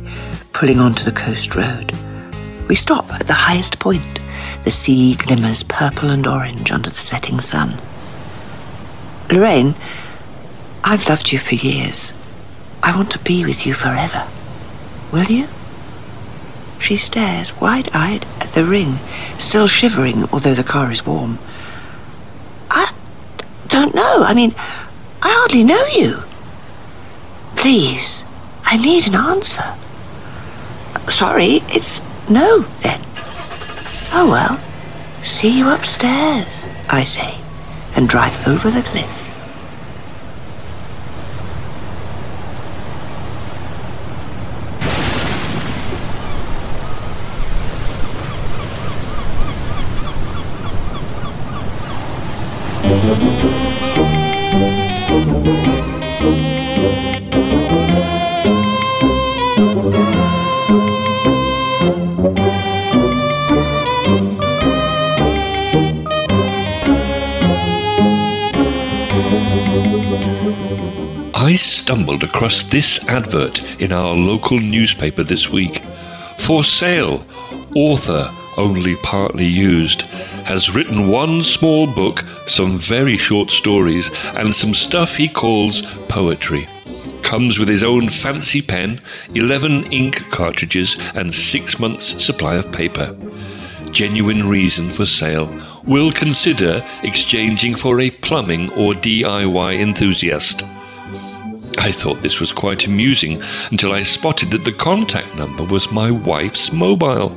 pulling 0.52 0.78
onto 0.78 1.04
the 1.04 1.18
coast 1.18 1.54
road. 1.54 1.96
We 2.68 2.74
stop 2.74 3.10
at 3.14 3.26
the 3.26 3.32
highest 3.32 3.78
point. 3.78 4.20
The 4.62 4.70
sea 4.70 5.14
glimmers 5.14 5.62
purple 5.62 6.10
and 6.10 6.26
orange 6.26 6.70
under 6.70 6.90
the 6.90 6.96
setting 6.96 7.40
sun. 7.40 7.80
Lorraine, 9.30 9.74
I've 10.84 11.08
loved 11.08 11.32
you 11.32 11.38
for 11.38 11.54
years. 11.54 12.12
I 12.82 12.94
want 12.94 13.10
to 13.12 13.18
be 13.20 13.46
with 13.46 13.64
you 13.64 13.72
forever. 13.72 14.28
Will 15.10 15.24
you? 15.24 15.48
She 16.78 16.98
stares 16.98 17.58
wide 17.58 17.88
eyed 17.94 18.26
at 18.38 18.52
the 18.52 18.66
ring, 18.66 18.98
still 19.38 19.66
shivering, 19.66 20.24
although 20.30 20.52
the 20.52 20.62
car 20.62 20.92
is 20.92 21.06
warm. 21.06 21.38
I 23.74 23.80
don't 23.80 23.94
know. 23.96 24.22
I 24.22 24.34
mean, 24.34 24.54
I 25.20 25.32
hardly 25.32 25.64
know 25.64 25.84
you. 25.86 26.22
Please, 27.56 28.22
I 28.64 28.76
need 28.76 29.08
an 29.08 29.16
answer. 29.16 29.64
Sorry, 31.10 31.60
it's 31.74 32.00
no 32.30 32.60
then. 32.82 33.00
Oh 34.12 34.28
well, 34.30 34.60
see 35.24 35.58
you 35.58 35.70
upstairs, 35.70 36.68
I 36.88 37.02
say, 37.02 37.34
and 37.96 38.08
drive 38.08 38.46
over 38.46 38.70
the 38.70 38.82
cliff. 38.82 39.33
I 71.54 71.56
stumbled 71.56 72.24
across 72.24 72.64
this 72.64 72.98
advert 73.06 73.62
in 73.80 73.92
our 73.92 74.12
local 74.12 74.58
newspaper 74.58 75.22
this 75.22 75.50
week. 75.50 75.84
For 76.36 76.64
sale, 76.64 77.24
author, 77.76 78.28
only 78.56 78.96
partly 78.96 79.46
used, 79.46 80.02
has 80.50 80.74
written 80.74 81.06
one 81.06 81.44
small 81.44 81.86
book, 81.86 82.24
some 82.48 82.80
very 82.80 83.16
short 83.16 83.52
stories, 83.52 84.10
and 84.34 84.52
some 84.52 84.74
stuff 84.74 85.14
he 85.14 85.28
calls 85.28 85.82
poetry. 86.08 86.66
Comes 87.22 87.60
with 87.60 87.68
his 87.68 87.84
own 87.84 88.08
fancy 88.08 88.60
pen, 88.60 89.00
11 89.36 89.92
ink 89.92 90.28
cartridges, 90.32 90.96
and 91.14 91.32
six 91.32 91.78
months' 91.78 92.20
supply 92.24 92.56
of 92.56 92.72
paper. 92.72 93.16
Genuine 93.92 94.48
reason 94.48 94.90
for 94.90 95.06
sale. 95.06 95.56
Will 95.84 96.10
consider 96.10 96.84
exchanging 97.04 97.76
for 97.76 98.00
a 98.00 98.10
plumbing 98.10 98.72
or 98.72 98.92
DIY 98.92 99.78
enthusiast. 99.78 100.64
I 101.78 101.92
thought 101.92 102.22
this 102.22 102.40
was 102.40 102.52
quite 102.52 102.86
amusing 102.86 103.42
until 103.70 103.92
I 103.92 104.02
spotted 104.02 104.50
that 104.50 104.64
the 104.64 104.72
contact 104.72 105.34
number 105.36 105.64
was 105.64 105.92
my 105.92 106.10
wife's 106.10 106.72
mobile. 106.72 107.32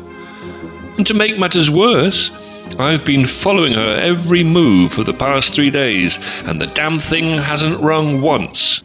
And 0.97 1.05
to 1.07 1.13
make 1.13 1.37
matters 1.37 1.69
worse, 1.69 2.31
I've 2.79 3.05
been 3.05 3.25
following 3.25 3.73
her 3.73 3.95
every 3.95 4.43
move 4.43 4.93
for 4.93 5.03
the 5.03 5.13
past 5.13 5.53
three 5.53 5.71
days, 5.71 6.19
and 6.45 6.61
the 6.61 6.67
damn 6.67 6.99
thing 6.99 7.37
hasn't 7.37 7.81
rung 7.81 8.21
once. 8.21 8.83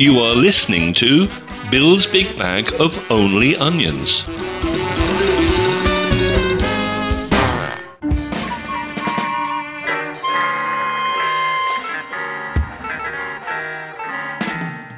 You 0.00 0.20
are 0.20 0.36
listening 0.36 0.94
to 0.94 1.26
Bill's 1.72 2.06
Big 2.06 2.38
Bag 2.38 2.72
of 2.80 3.10
Only 3.10 3.56
Onions. 3.56 4.28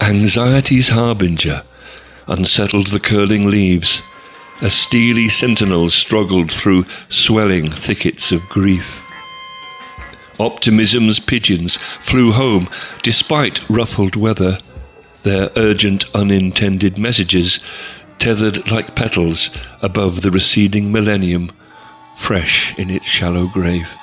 Anxiety's 0.02 0.90
harbinger 0.90 1.62
unsettled 2.26 2.88
the 2.88 3.00
curling 3.00 3.48
leaves 3.48 4.02
as 4.60 4.74
steely 4.74 5.30
sentinels 5.30 5.94
struggled 5.94 6.52
through 6.52 6.84
swelling 7.08 7.70
thickets 7.70 8.32
of 8.32 8.46
grief. 8.50 9.02
Optimism's 10.38 11.20
pigeons 11.20 11.78
flew 12.00 12.32
home 12.32 12.68
despite 13.02 13.66
ruffled 13.70 14.14
weather 14.14 14.58
their 15.22 15.50
urgent 15.56 16.04
unintended 16.14 16.98
messages 16.98 17.60
tethered 18.18 18.70
like 18.70 18.94
petals 18.94 19.50
above 19.80 20.20
the 20.20 20.30
receding 20.30 20.92
millennium, 20.92 21.50
fresh 22.16 22.78
in 22.78 22.90
its 22.90 23.06
shallow 23.06 23.46
grave. 23.46 23.96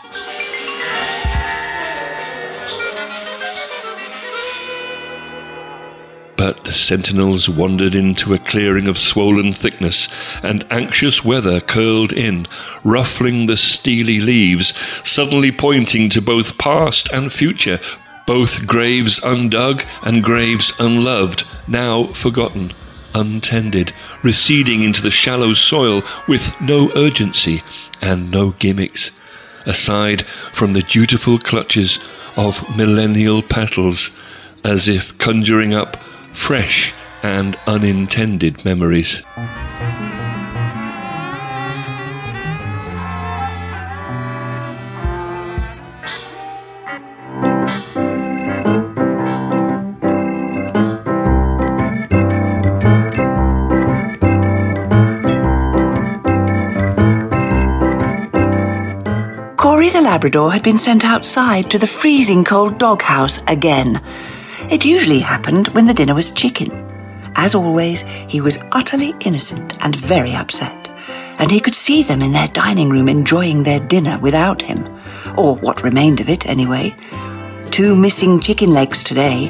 But 6.35 6.63
the 6.65 6.71
sentinels 6.71 7.49
wandered 7.49 7.95
into 7.95 8.33
a 8.33 8.39
clearing 8.39 8.87
of 8.87 8.97
swollen 8.97 9.53
thickness, 9.53 10.07
and 10.43 10.65
anxious 10.71 11.25
weather 11.25 11.59
curled 11.59 12.13
in, 12.13 12.47
ruffling 12.83 13.47
the 13.47 13.57
steely 13.57 14.19
leaves, 14.19 14.73
suddenly 15.03 15.51
pointing 15.51 16.09
to 16.09 16.21
both 16.21 16.57
past 16.57 17.09
and 17.11 17.33
future, 17.33 17.79
both 18.27 18.67
graves 18.67 19.19
undug 19.21 19.83
and 20.03 20.21
graves 20.21 20.73
unloved, 20.79 21.43
now 21.67 22.03
forgotten, 22.07 22.71
untended, 23.15 23.91
receding 24.21 24.83
into 24.83 25.01
the 25.01 25.09
shallow 25.09 25.53
soil 25.53 26.03
with 26.27 26.53
no 26.61 26.91
urgency 26.95 27.63
and 28.01 28.29
no 28.29 28.51
gimmicks, 28.59 29.09
aside 29.65 30.27
from 30.51 30.73
the 30.73 30.83
dutiful 30.83 31.39
clutches 31.39 31.97
of 32.35 32.77
millennial 32.77 33.41
petals, 33.41 34.15
as 34.63 34.87
if 34.87 35.17
conjuring 35.17 35.73
up 35.73 35.97
fresh 36.33 36.93
and 37.23 37.55
unintended 37.65 38.63
memories. 38.65 39.23
Labrador 60.07 60.53
had 60.53 60.63
been 60.63 60.77
sent 60.77 61.03
outside 61.03 61.69
to 61.69 61.77
the 61.77 61.85
freezing 61.85 62.45
cold 62.45 62.77
doghouse 62.77 63.43
again. 63.45 64.01
It 64.71 64.85
usually 64.85 65.19
happened 65.19 65.67
when 65.69 65.85
the 65.85 65.93
dinner 65.93 66.15
was 66.15 66.31
chicken. 66.31 66.71
As 67.35 67.53
always, 67.53 68.03
he 68.29 68.39
was 68.39 68.57
utterly 68.71 69.13
innocent 69.19 69.77
and 69.83 69.97
very 69.97 70.33
upset, 70.33 70.89
and 71.39 71.51
he 71.51 71.59
could 71.59 71.75
see 71.75 72.03
them 72.03 72.21
in 72.21 72.31
their 72.31 72.47
dining 72.47 72.89
room 72.89 73.09
enjoying 73.09 73.63
their 73.63 73.81
dinner 73.81 74.17
without 74.19 74.61
him, 74.61 74.87
or 75.35 75.57
what 75.57 75.83
remained 75.83 76.21
of 76.21 76.29
it 76.29 76.47
anyway. 76.47 76.95
Two 77.69 77.93
missing 77.93 78.39
chicken 78.39 78.71
legs 78.71 79.03
today, 79.03 79.49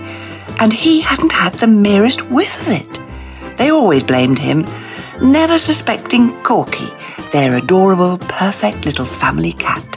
and 0.59 0.73
he 0.73 1.01
hadn't 1.01 1.33
had 1.33 1.53
the 1.53 1.67
merest 1.67 2.31
whiff 2.31 2.59
of 2.61 2.69
it. 2.69 3.57
They 3.57 3.69
always 3.69 4.01
blamed 4.01 4.39
him, 4.39 4.65
never 5.21 5.59
suspecting 5.59 6.33
Corky, 6.41 6.89
their 7.31 7.53
adorable, 7.53 8.17
perfect 8.17 8.87
little 8.87 9.05
family 9.05 9.53
cat 9.53 9.96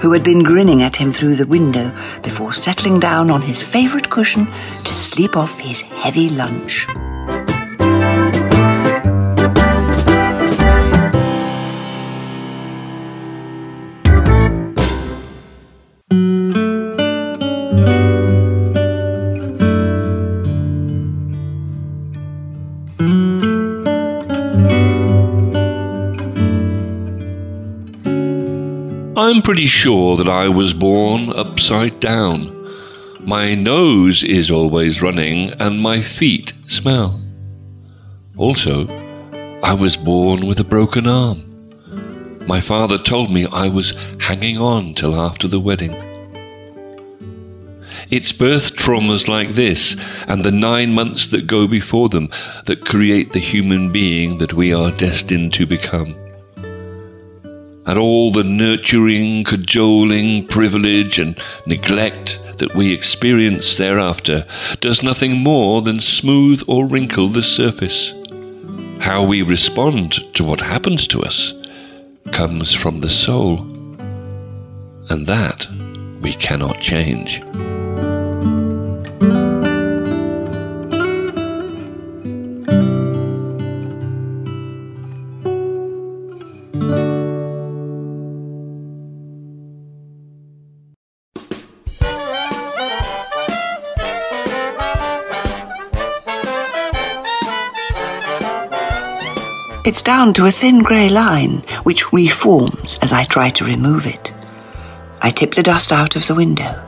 who 0.00 0.12
had 0.12 0.22
been 0.22 0.42
grinning 0.42 0.82
at 0.82 0.96
him 0.96 1.10
through 1.10 1.36
the 1.36 1.46
window 1.46 1.90
before 2.22 2.52
settling 2.52 3.00
down 3.00 3.30
on 3.30 3.42
his 3.42 3.62
favourite 3.62 4.10
cushion 4.10 4.46
to 4.84 4.94
sleep 4.94 5.36
off 5.36 5.58
his 5.58 5.80
heavy 5.80 6.28
lunch. 6.28 6.86
Pretty 29.48 29.66
sure 29.66 30.14
that 30.14 30.28
I 30.28 30.46
was 30.46 30.74
born 30.74 31.32
upside 31.32 32.00
down. 32.00 32.54
My 33.20 33.54
nose 33.54 34.22
is 34.22 34.50
always 34.50 35.00
running 35.00 35.52
and 35.52 35.80
my 35.80 36.02
feet 36.02 36.52
smell. 36.66 37.18
Also, 38.36 38.86
I 39.62 39.72
was 39.72 39.96
born 39.96 40.46
with 40.46 40.60
a 40.60 40.64
broken 40.64 41.06
arm. 41.06 42.44
My 42.46 42.60
father 42.60 42.98
told 42.98 43.32
me 43.32 43.46
I 43.50 43.68
was 43.68 43.92
hanging 44.20 44.58
on 44.58 44.92
till 44.92 45.18
after 45.18 45.48
the 45.48 45.60
wedding. 45.60 45.94
It's 48.10 48.32
birth 48.32 48.76
traumas 48.76 49.28
like 49.28 49.52
this 49.52 49.96
and 50.26 50.44
the 50.44 50.52
nine 50.52 50.92
months 50.92 51.28
that 51.28 51.46
go 51.46 51.66
before 51.66 52.10
them 52.10 52.28
that 52.66 52.84
create 52.84 53.32
the 53.32 53.38
human 53.38 53.92
being 53.92 54.36
that 54.38 54.52
we 54.52 54.74
are 54.74 54.90
destined 54.90 55.54
to 55.54 55.64
become 55.64 56.14
and 57.88 57.98
all 57.98 58.30
the 58.30 58.44
nurturing, 58.44 59.42
cajoling, 59.44 60.46
privilege, 60.46 61.18
and 61.18 61.40
neglect 61.66 62.38
that 62.58 62.74
we 62.74 62.92
experience 62.92 63.78
thereafter 63.78 64.44
does 64.80 65.02
nothing 65.02 65.42
more 65.42 65.80
than 65.80 65.98
smooth 65.98 66.62
or 66.68 66.86
wrinkle 66.86 67.28
the 67.28 67.42
surface. 67.42 68.12
How 69.00 69.24
we 69.24 69.40
respond 69.40 70.34
to 70.34 70.44
what 70.44 70.60
happens 70.60 71.06
to 71.08 71.22
us 71.22 71.54
comes 72.30 72.74
from 72.74 73.00
the 73.00 73.08
soul, 73.08 73.60
and 75.08 75.26
that 75.26 75.66
we 76.20 76.34
cannot 76.34 76.80
change. 76.80 77.40
Down 100.08 100.32
to 100.32 100.46
a 100.46 100.50
thin 100.50 100.78
grey 100.78 101.10
line, 101.10 101.62
which 101.82 102.14
reforms 102.14 102.98
as 103.02 103.12
I 103.12 103.24
try 103.24 103.50
to 103.50 103.64
remove 103.66 104.06
it. 104.06 104.32
I 105.20 105.28
tip 105.28 105.52
the 105.52 105.62
dust 105.62 105.92
out 105.92 106.16
of 106.16 106.26
the 106.26 106.34
window. 106.34 106.82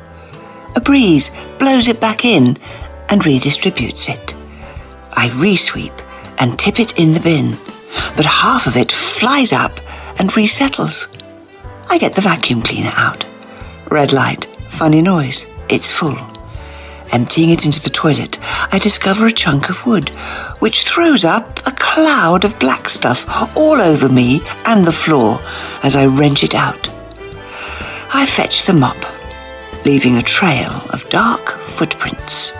A 0.74 0.80
breeze 0.80 1.30
blows 1.58 1.86
it 1.86 2.00
back 2.00 2.24
in 2.24 2.56
and 3.10 3.20
redistributes 3.20 4.08
it. 4.08 4.34
I 5.12 5.28
resweep 5.34 5.92
and 6.38 6.58
tip 6.58 6.80
it 6.80 6.98
in 6.98 7.12
the 7.12 7.20
bin, 7.20 7.58
but 8.16 8.24
half 8.24 8.66
of 8.66 8.78
it 8.78 8.90
flies 8.90 9.52
up 9.52 9.78
and 10.18 10.34
resettles. 10.34 11.06
I 11.90 11.98
get 11.98 12.14
the 12.14 12.22
vacuum 12.22 12.62
cleaner 12.62 12.94
out. 12.94 13.26
Red 13.90 14.14
light, 14.14 14.46
funny 14.70 15.02
noise, 15.02 15.44
it's 15.68 15.92
full. 15.92 16.16
Emptying 17.12 17.50
it 17.50 17.66
into 17.66 17.82
the 17.82 17.90
toilet, 17.90 18.38
I 18.72 18.78
discover 18.78 19.26
a 19.26 19.32
chunk 19.32 19.68
of 19.68 19.84
wood, 19.84 20.10
which 20.60 20.84
throws 20.84 21.24
up 21.24 21.66
a 21.66 21.72
cloud 21.72 22.44
of 22.44 22.58
black 22.58 22.88
stuff 22.88 23.26
all 23.56 23.80
over 23.80 24.08
me 24.08 24.40
and 24.64 24.84
the 24.84 24.92
floor 24.92 25.40
as 25.82 25.96
I 25.96 26.06
wrench 26.06 26.44
it 26.44 26.54
out. 26.54 26.88
I 28.12 28.26
fetch 28.26 28.66
the 28.66 28.72
mop, 28.72 28.96
leaving 29.84 30.16
a 30.16 30.22
trail 30.22 30.70
of 30.90 31.08
dark 31.10 31.50
footprints. 31.58 32.52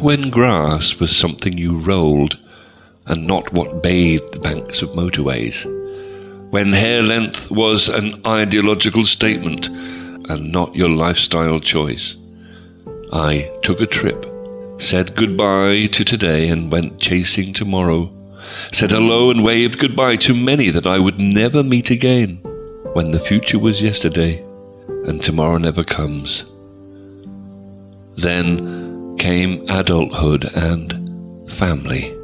When 0.00 0.30
grass 0.30 1.00
was 1.00 1.16
something 1.16 1.56
you 1.56 1.78
rolled 1.78 2.38
and 3.06 3.26
not 3.26 3.52
what 3.52 3.82
bathed 3.82 4.32
the 4.32 4.40
banks 4.40 4.82
of 4.82 4.90
motorways. 4.90 5.64
When 6.50 6.72
hair 6.72 7.02
length 7.02 7.50
was 7.50 7.88
an 7.88 8.20
ideological 8.26 9.04
statement 9.04 9.68
and 9.68 10.52
not 10.52 10.76
your 10.76 10.90
lifestyle 10.90 11.60
choice. 11.60 12.16
I 13.12 13.50
took 13.62 13.80
a 13.80 13.86
trip, 13.86 14.26
said 14.78 15.16
goodbye 15.16 15.86
to 15.86 16.04
today 16.04 16.48
and 16.48 16.70
went 16.70 17.00
chasing 17.00 17.52
tomorrow. 17.52 18.12
Said 18.72 18.90
hello 18.90 19.30
and 19.30 19.42
waved 19.42 19.78
goodbye 19.78 20.16
to 20.16 20.34
many 20.34 20.70
that 20.70 20.86
I 20.86 20.98
would 20.98 21.18
never 21.18 21.62
meet 21.62 21.90
again 21.90 22.36
when 22.92 23.12
the 23.12 23.20
future 23.20 23.58
was 23.58 23.82
yesterday 23.82 24.44
and 25.06 25.22
tomorrow 25.24 25.58
never 25.58 25.84
comes. 25.84 26.44
Then 28.16 28.75
came 29.18 29.64
adulthood 29.68 30.44
and 30.54 31.50
family, 31.50 32.16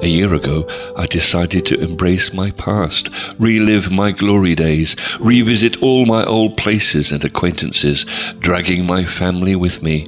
A 0.00 0.06
year 0.06 0.32
ago, 0.32 0.64
I 0.96 1.06
decided 1.06 1.66
to 1.66 1.80
embrace 1.80 2.32
my 2.32 2.52
past, 2.52 3.10
relive 3.40 3.90
my 3.90 4.12
glory 4.12 4.54
days, 4.54 4.94
revisit 5.18 5.82
all 5.82 6.06
my 6.06 6.24
old 6.24 6.56
places 6.56 7.10
and 7.10 7.24
acquaintances, 7.24 8.06
dragging 8.38 8.86
my 8.86 9.04
family 9.04 9.56
with 9.56 9.82
me. 9.82 10.06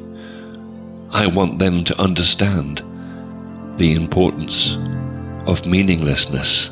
I 1.10 1.26
want 1.26 1.58
them 1.58 1.82
to 1.84 2.00
understand 2.00 2.84
the 3.78 3.94
importance 3.94 4.76
of 5.46 5.66
meaninglessness. 5.66 6.70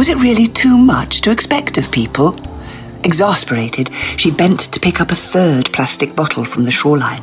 Was 0.00 0.08
it 0.08 0.16
really 0.16 0.46
too 0.46 0.78
much 0.78 1.20
to 1.20 1.30
expect 1.30 1.76
of 1.76 1.92
people? 1.92 2.34
Exasperated, 3.04 3.90
she 4.16 4.30
bent 4.30 4.60
to 4.72 4.80
pick 4.80 4.98
up 4.98 5.10
a 5.10 5.14
third 5.14 5.70
plastic 5.74 6.16
bottle 6.16 6.46
from 6.46 6.64
the 6.64 6.70
shoreline. 6.70 7.22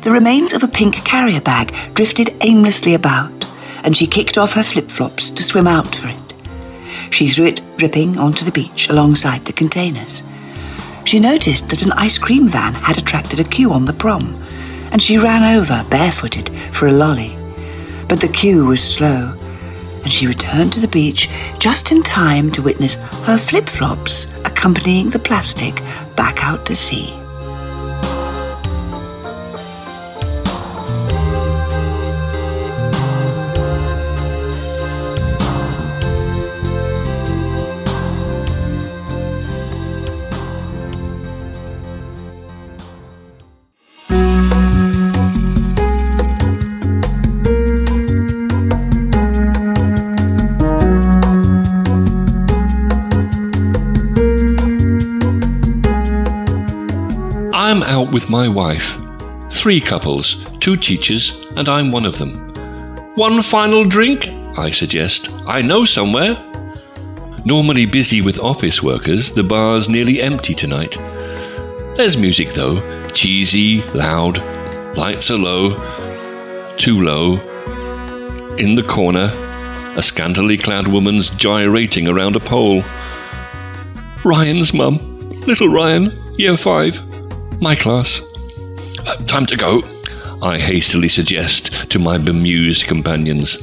The 0.00 0.10
remains 0.10 0.54
of 0.54 0.62
a 0.62 0.68
pink 0.68 0.94
carrier 1.04 1.42
bag 1.42 1.76
drifted 1.92 2.34
aimlessly 2.40 2.94
about, 2.94 3.46
and 3.84 3.94
she 3.94 4.06
kicked 4.06 4.38
off 4.38 4.54
her 4.54 4.64
flip 4.64 4.90
flops 4.90 5.28
to 5.28 5.42
swim 5.42 5.66
out 5.66 5.94
for 5.94 6.08
it. 6.08 6.34
She 7.12 7.28
threw 7.28 7.44
it 7.44 7.60
dripping 7.76 8.16
onto 8.16 8.46
the 8.46 8.52
beach 8.52 8.88
alongside 8.88 9.44
the 9.44 9.52
containers. 9.52 10.22
She 11.04 11.20
noticed 11.20 11.68
that 11.68 11.82
an 11.82 11.92
ice 11.92 12.16
cream 12.16 12.48
van 12.48 12.72
had 12.72 12.96
attracted 12.96 13.38
a 13.38 13.44
queue 13.44 13.70
on 13.70 13.84
the 13.84 13.92
prom, 13.92 14.42
and 14.92 15.02
she 15.02 15.18
ran 15.18 15.58
over 15.58 15.84
barefooted 15.90 16.48
for 16.72 16.86
a 16.86 16.92
lolly. 16.92 17.36
But 18.08 18.22
the 18.22 18.28
queue 18.28 18.64
was 18.64 18.82
slow, 18.82 19.36
and 20.06 20.12
she 20.12 20.28
returned 20.28 20.72
to 20.72 20.78
the 20.78 20.86
beach 20.86 21.28
just 21.58 21.90
in 21.90 22.00
time 22.00 22.48
to 22.48 22.62
witness 22.62 22.94
her 23.24 23.36
flip 23.36 23.68
flops 23.68 24.28
accompanying 24.44 25.10
the 25.10 25.18
plastic 25.18 25.82
back 26.14 26.44
out 26.44 26.64
to 26.64 26.76
sea. 26.76 27.25
With 58.16 58.30
my 58.30 58.48
wife. 58.48 58.96
Three 59.50 59.78
couples, 59.78 60.42
two 60.58 60.74
teachers, 60.74 61.38
and 61.54 61.68
I'm 61.68 61.92
one 61.92 62.06
of 62.06 62.16
them. 62.16 62.32
One 63.14 63.42
final 63.42 63.84
drink? 63.84 64.26
I 64.56 64.70
suggest. 64.70 65.30
I 65.44 65.60
know 65.60 65.84
somewhere. 65.84 66.32
Normally 67.44 67.84
busy 67.84 68.22
with 68.22 68.38
office 68.38 68.82
workers, 68.82 69.34
the 69.34 69.44
bar's 69.44 69.90
nearly 69.90 70.22
empty 70.22 70.54
tonight. 70.54 70.96
There's 71.98 72.16
music 72.16 72.54
though, 72.54 72.80
cheesy, 73.10 73.82
loud, 73.92 74.38
lights 74.96 75.30
are 75.30 75.36
low, 75.36 75.76
too 76.78 77.02
low. 77.02 77.36
In 78.56 78.76
the 78.76 78.86
corner, 78.88 79.28
a 79.94 80.00
scantily 80.00 80.56
clad 80.56 80.88
woman's 80.88 81.28
gyrating 81.28 82.08
around 82.08 82.34
a 82.34 82.40
pole. 82.40 82.82
Ryan's 84.24 84.72
mum, 84.72 84.96
little 85.42 85.68
Ryan, 85.68 86.18
year 86.38 86.56
five, 86.56 87.05
my 87.60 87.74
class. 87.74 88.22
Uh, 89.06 89.16
time 89.26 89.46
to 89.46 89.56
go, 89.56 89.82
I 90.42 90.58
hastily 90.58 91.08
suggest 91.08 91.90
to 91.90 91.98
my 91.98 92.18
bemused 92.18 92.86
companions. 92.86 93.56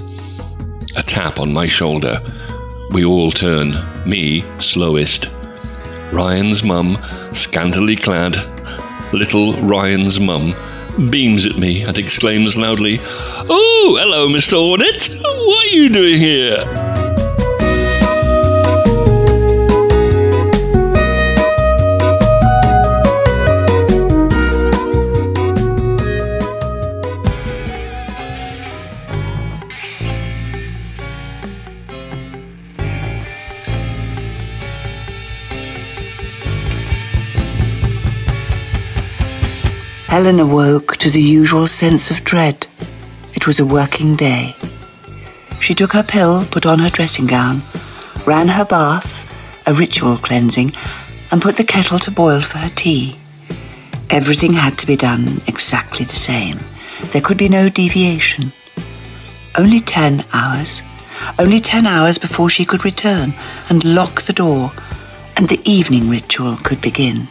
A 0.95 1.03
tap 1.03 1.39
on 1.39 1.53
my 1.53 1.67
shoulder. 1.67 2.21
We 2.91 3.05
all 3.05 3.31
turn, 3.31 3.75
me 4.07 4.43
slowest. 4.59 5.29
Ryan's 6.11 6.63
mum, 6.63 6.97
scantily 7.33 7.95
clad, 7.95 8.35
little 9.13 9.53
Ryan's 9.61 10.19
mum, 10.19 10.55
beams 11.09 11.45
at 11.45 11.57
me 11.57 11.81
and 11.81 11.97
exclaims 11.97 12.55
loudly, 12.55 12.99
Oh, 13.01 13.97
hello, 13.99 14.27
Mr. 14.27 14.53
Hornet. 14.53 15.09
What 15.23 15.65
are 15.65 15.75
you 15.75 15.89
doing 15.89 16.19
here? 16.19 16.92
Helen 40.13 40.39
awoke 40.39 40.97
to 40.97 41.09
the 41.09 41.19
usual 41.19 41.65
sense 41.65 42.11
of 42.11 42.23
dread. 42.23 42.67
It 43.33 43.47
was 43.47 43.59
a 43.59 43.65
working 43.65 44.15
day. 44.15 44.55
She 45.59 45.73
took 45.73 45.93
her 45.93 46.03
pill, 46.03 46.45
put 46.51 46.67
on 46.67 46.77
her 46.77 46.91
dressing 46.91 47.25
gown, 47.25 47.63
ran 48.27 48.49
her 48.49 48.63
bath, 48.63 49.27
a 49.65 49.73
ritual 49.73 50.17
cleansing, 50.17 50.75
and 51.31 51.41
put 51.41 51.57
the 51.57 51.63
kettle 51.63 51.97
to 51.97 52.11
boil 52.11 52.43
for 52.43 52.59
her 52.59 52.69
tea. 52.75 53.15
Everything 54.11 54.53
had 54.53 54.77
to 54.77 54.85
be 54.85 54.95
done 54.95 55.41
exactly 55.47 56.05
the 56.05 56.13
same. 56.13 56.59
There 57.05 57.19
could 57.19 57.39
be 57.39 57.49
no 57.49 57.67
deviation. 57.67 58.51
Only 59.57 59.79
ten 59.79 60.25
hours. 60.31 60.83
Only 61.39 61.59
ten 61.59 61.87
hours 61.87 62.19
before 62.19 62.51
she 62.51 62.65
could 62.65 62.85
return 62.85 63.33
and 63.67 63.83
lock 63.83 64.21
the 64.21 64.33
door, 64.33 64.73
and 65.35 65.49
the 65.49 65.67
evening 65.67 66.07
ritual 66.07 66.57
could 66.57 66.81
begin. 66.81 67.29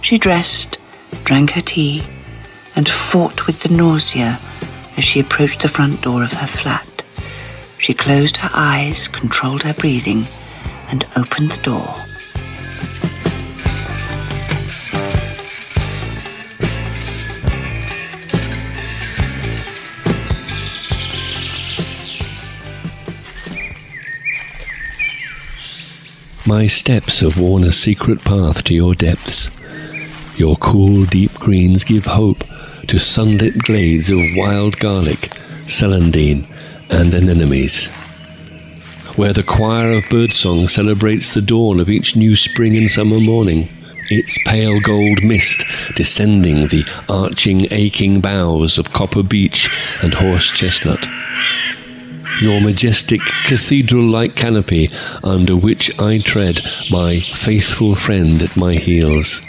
She 0.00 0.16
dressed, 0.16 0.78
drank 1.24 1.50
her 1.52 1.60
tea, 1.60 2.02
and 2.74 2.88
fought 2.88 3.46
with 3.46 3.60
the 3.60 3.74
nausea 3.74 4.40
as 4.96 5.04
she 5.04 5.20
approached 5.20 5.62
the 5.62 5.68
front 5.68 6.02
door 6.02 6.22
of 6.22 6.32
her 6.32 6.46
flat. 6.46 7.04
She 7.78 7.94
closed 7.94 8.38
her 8.38 8.50
eyes, 8.52 9.08
controlled 9.08 9.62
her 9.62 9.74
breathing, 9.74 10.26
and 10.88 11.04
opened 11.16 11.50
the 11.50 11.62
door. 11.62 11.94
My 26.46 26.66
steps 26.66 27.20
have 27.20 27.38
worn 27.38 27.62
a 27.62 27.70
secret 27.70 28.24
path 28.24 28.64
to 28.64 28.74
your 28.74 28.94
depths. 28.94 29.59
Your 30.40 30.56
cool, 30.56 31.04
deep 31.04 31.34
greens 31.34 31.84
give 31.84 32.06
hope 32.06 32.44
to 32.86 32.98
sunlit 32.98 33.58
glades 33.58 34.08
of 34.08 34.20
wild 34.36 34.78
garlic, 34.78 35.28
celandine, 35.66 36.46
and 36.88 37.12
anemones. 37.12 37.88
Where 39.18 39.34
the 39.34 39.42
choir 39.42 39.92
of 39.92 40.08
birdsong 40.08 40.68
celebrates 40.68 41.34
the 41.34 41.42
dawn 41.42 41.78
of 41.78 41.90
each 41.90 42.16
new 42.16 42.34
spring 42.36 42.74
and 42.74 42.90
summer 42.90 43.20
morning, 43.20 43.68
its 44.08 44.38
pale 44.46 44.80
gold 44.80 45.22
mist 45.22 45.62
descending 45.94 46.68
the 46.68 46.86
arching, 47.06 47.66
aching 47.70 48.22
boughs 48.22 48.78
of 48.78 48.94
copper 48.94 49.22
beech 49.22 49.68
and 50.02 50.14
horse 50.14 50.50
chestnut 50.50 51.06
your 52.40 52.62
majestic 52.62 53.20
cathedral 53.44 54.02
like 54.02 54.34
canopy 54.34 54.88
under 55.22 55.54
which 55.54 55.90
I 56.00 56.16
tread, 56.16 56.62
my 56.90 57.20
faithful 57.20 57.94
friend 57.94 58.40
at 58.40 58.56
my 58.56 58.72
heels. 58.72 59.42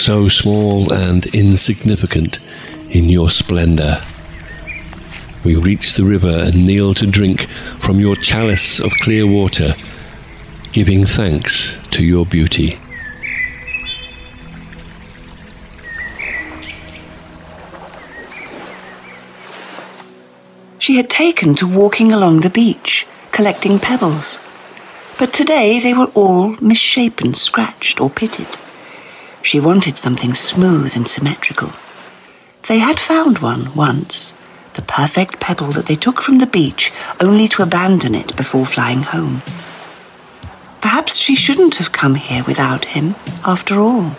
So 0.00 0.28
small 0.28 0.90
and 0.94 1.26
insignificant 1.26 2.40
in 2.88 3.10
your 3.10 3.28
splendour. 3.28 3.98
We 5.44 5.56
reach 5.56 5.94
the 5.94 6.04
river 6.04 6.34
and 6.46 6.66
kneel 6.66 6.94
to 6.94 7.06
drink 7.06 7.42
from 7.78 8.00
your 8.00 8.16
chalice 8.16 8.80
of 8.80 8.92
clear 9.02 9.26
water, 9.26 9.74
giving 10.72 11.04
thanks 11.04 11.76
to 11.90 12.02
your 12.02 12.24
beauty. 12.24 12.78
She 20.78 20.96
had 20.96 21.10
taken 21.10 21.54
to 21.56 21.68
walking 21.68 22.14
along 22.14 22.40
the 22.40 22.48
beach, 22.48 23.06
collecting 23.32 23.78
pebbles. 23.78 24.40
but 25.18 25.34
today 25.34 25.78
they 25.78 25.92
were 25.92 26.10
all 26.14 26.56
misshapen, 26.62 27.34
scratched, 27.34 28.00
or 28.00 28.08
pitted. 28.08 28.48
She 29.42 29.60
wanted 29.60 29.96
something 29.96 30.34
smooth 30.34 30.94
and 30.94 31.08
symmetrical. 31.08 31.72
They 32.68 32.78
had 32.78 33.00
found 33.00 33.38
one 33.38 33.74
once, 33.74 34.34
the 34.74 34.82
perfect 34.82 35.40
pebble 35.40 35.72
that 35.72 35.86
they 35.86 35.96
took 35.96 36.20
from 36.20 36.38
the 36.38 36.46
beach 36.46 36.92
only 37.20 37.48
to 37.48 37.62
abandon 37.62 38.14
it 38.14 38.36
before 38.36 38.66
flying 38.66 39.02
home. 39.02 39.42
Perhaps 40.80 41.16
she 41.16 41.34
shouldn't 41.34 41.76
have 41.76 41.92
come 41.92 42.14
here 42.14 42.44
without 42.44 42.84
him, 42.84 43.14
after 43.44 43.80
all. 43.80 44.16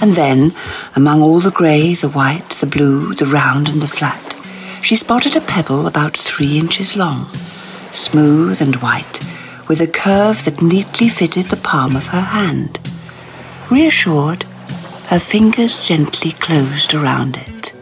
And 0.00 0.14
then, 0.14 0.54
among 0.96 1.22
all 1.22 1.40
the 1.40 1.50
grey, 1.50 1.94
the 1.94 2.08
white, 2.08 2.50
the 2.60 2.66
blue, 2.66 3.14
the 3.14 3.26
round, 3.26 3.68
and 3.68 3.82
the 3.82 3.88
flat, 3.88 4.36
she 4.82 4.96
spotted 4.96 5.36
a 5.36 5.40
pebble 5.40 5.86
about 5.86 6.16
three 6.16 6.58
inches 6.58 6.96
long, 6.96 7.28
smooth 7.92 8.60
and 8.60 8.76
white, 8.76 9.20
with 9.68 9.80
a 9.80 9.86
curve 9.86 10.44
that 10.44 10.62
neatly 10.62 11.08
fitted 11.08 11.50
the 11.50 11.56
palm 11.56 11.94
of 11.94 12.06
her 12.06 12.20
hand. 12.20 12.80
Reassured, 13.72 14.42
her 15.06 15.18
fingers 15.18 15.78
gently 15.78 16.32
closed 16.32 16.92
around 16.92 17.38
it. 17.38 17.72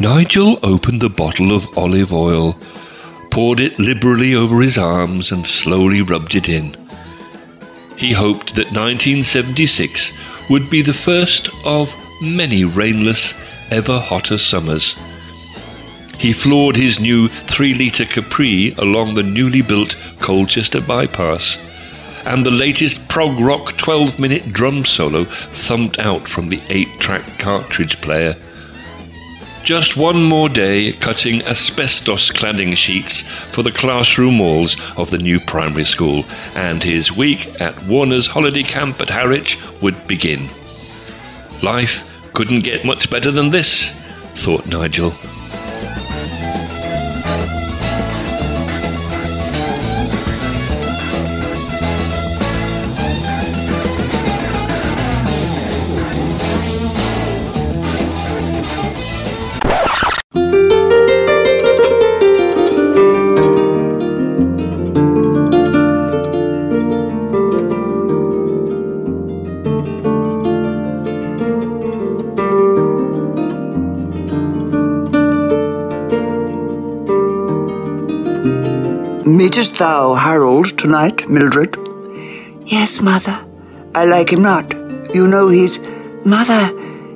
Nigel 0.00 0.58
opened 0.62 1.02
the 1.02 1.10
bottle 1.10 1.54
of 1.54 1.76
olive 1.76 2.10
oil, 2.10 2.56
poured 3.30 3.60
it 3.60 3.78
liberally 3.78 4.34
over 4.34 4.62
his 4.62 4.78
arms, 4.78 5.30
and 5.30 5.46
slowly 5.46 6.00
rubbed 6.00 6.34
it 6.34 6.48
in. 6.48 6.74
He 7.98 8.10
hoped 8.12 8.54
that 8.54 8.72
1976 8.72 10.14
would 10.48 10.70
be 10.70 10.80
the 10.80 10.94
first 10.94 11.50
of 11.66 11.94
many 12.22 12.64
rainless, 12.64 13.34
ever 13.70 13.98
hotter 13.98 14.38
summers. 14.38 14.96
He 16.16 16.32
floored 16.32 16.76
his 16.76 16.98
new 16.98 17.28
3 17.28 17.74
litre 17.74 18.06
Capri 18.06 18.72
along 18.78 19.12
the 19.12 19.22
newly 19.22 19.60
built 19.60 19.98
Colchester 20.18 20.80
bypass, 20.80 21.58
and 22.24 22.46
the 22.46 22.50
latest 22.50 23.06
prog 23.10 23.38
rock 23.38 23.76
12 23.76 24.18
minute 24.18 24.50
drum 24.50 24.86
solo 24.86 25.24
thumped 25.24 25.98
out 25.98 26.26
from 26.26 26.48
the 26.48 26.60
8 26.70 26.88
track 27.00 27.38
cartridge 27.38 28.00
player. 28.00 28.34
Just 29.62 29.96
one 29.96 30.24
more 30.24 30.48
day 30.48 30.92
cutting 30.92 31.42
asbestos 31.42 32.30
cladding 32.30 32.74
sheets 32.76 33.22
for 33.52 33.62
the 33.62 33.70
classroom 33.70 34.38
walls 34.38 34.76
of 34.96 35.10
the 35.10 35.18
new 35.18 35.38
primary 35.38 35.84
school, 35.84 36.24
and 36.54 36.82
his 36.82 37.12
week 37.12 37.60
at 37.60 37.80
Warner's 37.84 38.26
holiday 38.26 38.62
camp 38.62 39.00
at 39.00 39.10
Harwich 39.10 39.58
would 39.80 40.06
begin. 40.06 40.48
Life 41.62 42.10
couldn't 42.32 42.64
get 42.64 42.84
much 42.84 43.10
better 43.10 43.30
than 43.30 43.50
this, 43.50 43.90
thought 44.34 44.66
Nigel. 44.66 45.14
Thou 79.80 80.14
Harold 80.14 80.76
tonight, 80.76 81.26
Mildred? 81.26 81.74
Yes, 82.66 83.00
mother. 83.00 83.36
I 83.94 84.04
like 84.04 84.30
him 84.30 84.42
not. 84.42 84.74
You 85.14 85.26
know 85.26 85.48
he's. 85.48 85.80
Mother, 86.22 86.64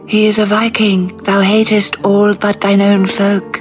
he 0.07 0.25
is 0.25 0.39
a 0.39 0.47
Viking. 0.47 1.15
Thou 1.19 1.43
hatest 1.43 2.03
all 2.05 2.35
but 2.35 2.63
thine 2.63 2.81
own 2.81 3.05
folk. 3.05 3.61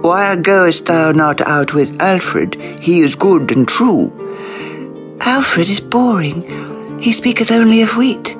Why 0.00 0.36
goest 0.36 0.86
thou 0.86 1.12
not 1.12 1.42
out 1.42 1.74
with 1.74 2.00
Alfred? 2.00 2.54
He 2.80 3.02
is 3.02 3.14
good 3.14 3.50
and 3.50 3.68
true. 3.68 4.10
Alfred 5.20 5.68
is 5.68 5.80
boring. 5.80 6.40
He 7.00 7.12
speaketh 7.12 7.52
only 7.52 7.82
of 7.82 7.94
wheat. 7.94 8.38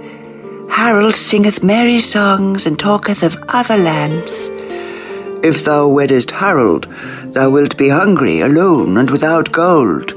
Harold 0.71 1.15
singeth 1.15 1.63
merry 1.63 2.01
songs 2.01 2.65
and 2.65 2.79
talketh 2.79 3.23
of 3.23 3.37
other 3.49 3.77
lands. 3.77 4.49
If 5.45 5.63
thou 5.65 5.89
weddest 5.89 6.31
Harold, 6.31 6.89
thou 7.35 7.51
wilt 7.51 7.77
be 7.77 7.91
hungry, 7.91 8.41
alone, 8.41 8.97
and 8.97 9.11
without 9.11 9.53
gold. 9.53 10.15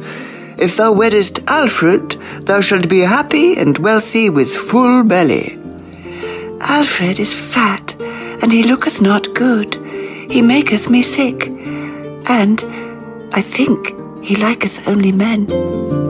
If 0.57 0.77
thou 0.77 0.93
weddest 0.93 1.43
Alfred, 1.47 2.15
thou 2.43 2.61
shalt 2.61 2.87
be 2.87 3.01
happy 3.01 3.57
and 3.57 3.77
wealthy 3.77 4.29
with 4.29 4.55
full 4.55 5.03
belly. 5.03 5.59
Alfred 6.61 7.19
is 7.19 7.35
fat, 7.35 7.93
and 8.41 8.53
he 8.53 8.63
looketh 8.63 9.01
not 9.01 9.33
good. 9.33 9.75
He 10.31 10.41
maketh 10.41 10.89
me 10.89 11.01
sick, 11.01 11.47
and 12.27 12.63
I 13.33 13.41
think 13.41 13.93
he 14.23 14.37
liketh 14.37 14.87
only 14.87 15.11
men. 15.11 16.06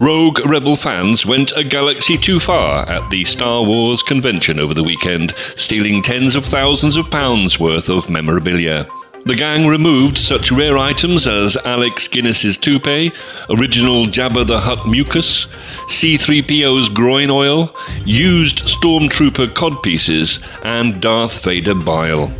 Rogue 0.00 0.44
Rebel 0.44 0.76
fans 0.76 1.24
went 1.24 1.56
a 1.56 1.64
galaxy 1.64 2.18
too 2.18 2.38
far 2.38 2.86
at 2.86 3.08
the 3.08 3.24
Star 3.24 3.64
Wars 3.64 4.02
convention 4.02 4.60
over 4.60 4.74
the 4.74 4.84
weekend, 4.84 5.34
stealing 5.56 6.02
tens 6.02 6.36
of 6.36 6.44
thousands 6.44 6.98
of 6.98 7.10
pounds 7.10 7.58
worth 7.58 7.88
of 7.88 8.10
memorabilia. 8.10 8.86
The 9.24 9.34
gang 9.34 9.66
removed 9.66 10.18
such 10.18 10.52
rare 10.52 10.76
items 10.76 11.26
as 11.26 11.56
Alec 11.64 11.98
Guinness's 12.10 12.58
toupee, 12.58 13.10
original 13.48 14.04
Jabba 14.04 14.46
the 14.46 14.60
Hutt 14.60 14.86
mucus, 14.86 15.46
C3PO's 15.88 16.90
groin 16.90 17.30
oil, 17.30 17.74
used 18.04 18.58
Stormtrooper 18.66 19.54
codpieces, 19.54 20.40
and 20.62 21.00
Darth 21.00 21.42
Vader 21.42 21.74
bile. 21.74 22.30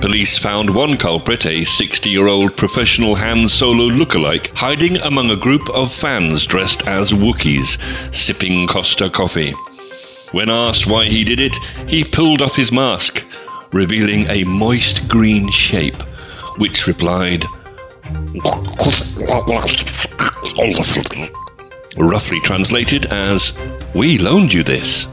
Police 0.00 0.38
found 0.38 0.74
one 0.74 0.96
culprit, 0.96 1.44
a 1.44 1.62
60 1.62 2.08
year 2.08 2.26
old 2.26 2.56
professional 2.56 3.14
Han 3.16 3.46
Solo 3.46 3.88
lookalike, 3.88 4.48
hiding 4.54 4.96
among 4.96 5.30
a 5.30 5.36
group 5.36 5.68
of 5.68 5.92
fans 5.92 6.46
dressed 6.46 6.88
as 6.88 7.12
Wookiees, 7.12 7.76
sipping 8.14 8.66
Costa 8.66 9.10
coffee. 9.10 9.52
When 10.32 10.48
asked 10.48 10.86
why 10.86 11.04
he 11.04 11.22
did 11.22 11.38
it, 11.38 11.54
he 11.86 12.02
pulled 12.02 12.40
off 12.40 12.56
his 12.56 12.72
mask, 12.72 13.24
revealing 13.72 14.26
a 14.28 14.44
moist 14.44 15.06
green 15.06 15.50
shape, 15.50 16.00
which 16.56 16.86
replied, 16.86 17.44
roughly 21.98 22.40
translated 22.40 23.04
as, 23.06 23.52
We 23.94 24.16
loaned 24.16 24.54
you 24.54 24.62
this. 24.62 25.08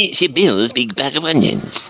It's 0.00 0.22
your 0.22 0.30
Bill's 0.30 0.72
big 0.72 0.94
bag 0.94 1.16
of 1.16 1.24
onions. 1.24 1.88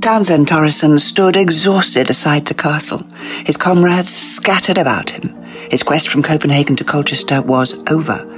Townsend 0.00 0.48
Torrison 0.48 0.98
stood 0.98 1.36
exhausted 1.36 2.08
aside 2.08 2.46
the 2.46 2.54
castle. 2.54 3.02
His 3.44 3.58
comrades 3.58 4.16
scattered 4.16 4.78
about 4.78 5.10
him. 5.10 5.28
His 5.70 5.82
quest 5.82 6.08
from 6.08 6.22
Copenhagen 6.22 6.74
to 6.76 6.84
Colchester 6.84 7.42
was 7.42 7.74
over. 7.90 8.37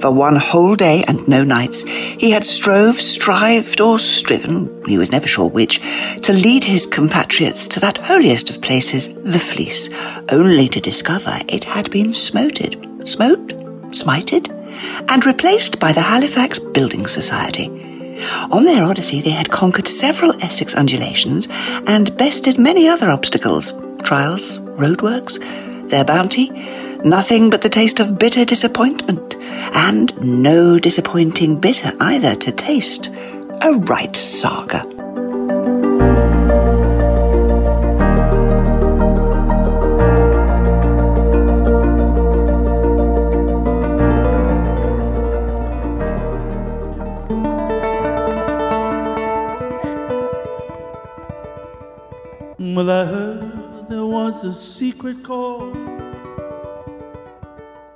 For 0.00 0.10
one 0.10 0.36
whole 0.36 0.76
day 0.76 1.04
and 1.06 1.28
no 1.28 1.44
nights, 1.44 1.82
he 1.84 2.30
had 2.30 2.44
strove, 2.44 2.96
strived, 2.96 3.82
or 3.82 3.98
striven, 3.98 4.82
he 4.86 4.96
was 4.96 5.12
never 5.12 5.28
sure 5.28 5.48
which, 5.48 5.78
to 6.22 6.32
lead 6.32 6.64
his 6.64 6.86
compatriots 6.86 7.68
to 7.68 7.80
that 7.80 7.98
holiest 7.98 8.48
of 8.48 8.62
places, 8.62 9.12
the 9.12 9.38
Fleece, 9.38 9.90
only 10.30 10.68
to 10.68 10.80
discover 10.80 11.38
it 11.48 11.64
had 11.64 11.90
been 11.90 12.14
smoted, 12.14 13.06
smote, 13.06 13.48
smited, 13.92 14.48
and 15.08 15.26
replaced 15.26 15.78
by 15.78 15.92
the 15.92 16.00
Halifax 16.00 16.58
Building 16.58 17.06
Society. 17.06 17.68
On 18.50 18.64
their 18.64 18.84
odyssey, 18.84 19.20
they 19.20 19.30
had 19.30 19.50
conquered 19.50 19.86
several 19.86 20.32
Essex 20.42 20.74
undulations 20.74 21.46
and 21.86 22.16
bested 22.16 22.58
many 22.58 22.88
other 22.88 23.10
obstacles, 23.10 23.72
trials, 24.02 24.56
roadworks. 24.58 25.38
Their 25.90 26.04
bounty? 26.04 26.50
Nothing 27.04 27.48
but 27.48 27.62
the 27.62 27.70
taste 27.70 27.98
of 27.98 28.18
bitter 28.18 28.44
disappointment, 28.44 29.36
and 29.74 30.12
no 30.20 30.78
disappointing 30.78 31.58
bitter 31.58 31.92
either 31.98 32.34
to 32.34 32.52
taste. 32.52 33.08
A 33.62 33.72
right 33.72 34.14
saga. 34.14 34.84
Well, 52.58 52.90
I 52.90 53.04
heard 53.06 53.88
there 53.88 54.06
was 54.06 54.44
a 54.44 54.54
secret 54.54 55.24
chord 55.24 55.89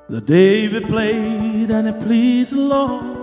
that 0.09 0.27
David 0.27 0.87
played 0.89 1.71
and 1.71 1.89
it 1.89 1.99
pleased 2.01 2.53
the 2.53 2.59
Lord. 2.59 3.23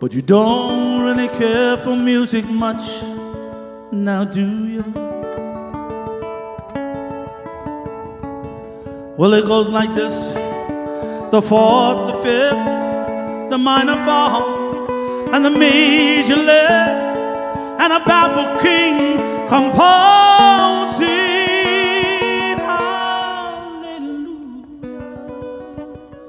But 0.00 0.14
you 0.14 0.22
don't 0.22 1.02
really 1.02 1.28
care 1.28 1.76
for 1.76 1.94
music 1.94 2.46
much 2.46 3.02
now, 3.92 4.24
do 4.24 4.66
you? 4.66 4.82
Well, 9.18 9.34
it 9.34 9.44
goes 9.44 9.68
like 9.68 9.94
this 9.94 10.14
the 11.30 11.42
fourth, 11.42 12.06
the 12.06 12.22
fifth, 12.22 13.50
the 13.50 13.58
minor 13.58 14.02
fall, 14.06 14.90
and 15.34 15.44
the 15.44 15.50
major 15.50 16.36
lift 16.36 17.10
and 17.82 17.92
a 17.92 18.00
baffled 18.00 18.60
king 18.60 19.18
composing 19.48 21.29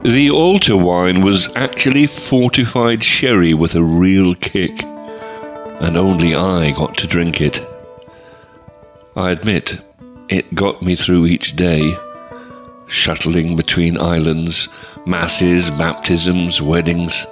The 0.04 0.32
altar 0.32 0.76
wine 0.76 1.24
was 1.24 1.50
actually 1.56 2.08
fortified 2.08 3.04
sherry 3.04 3.54
with 3.54 3.76
a 3.76 3.84
real 3.84 4.34
kick, 4.36 4.84
and 4.84 5.96
only 5.96 6.34
I 6.34 6.72
got 6.72 6.98
to 6.98 7.08
drink 7.08 7.40
it. 7.40 7.64
I 9.16 9.32
admit, 9.32 9.80
it 10.30 10.56
got 10.56 10.82
me 10.82 10.96
through 10.96 11.28
each 11.28 11.56
day, 11.56 11.96
shuttling 12.88 13.56
between 13.56 13.98
islands, 13.98 14.70
masses, 15.06 15.70
baptisms, 15.70 16.62
weddings 16.62 17.26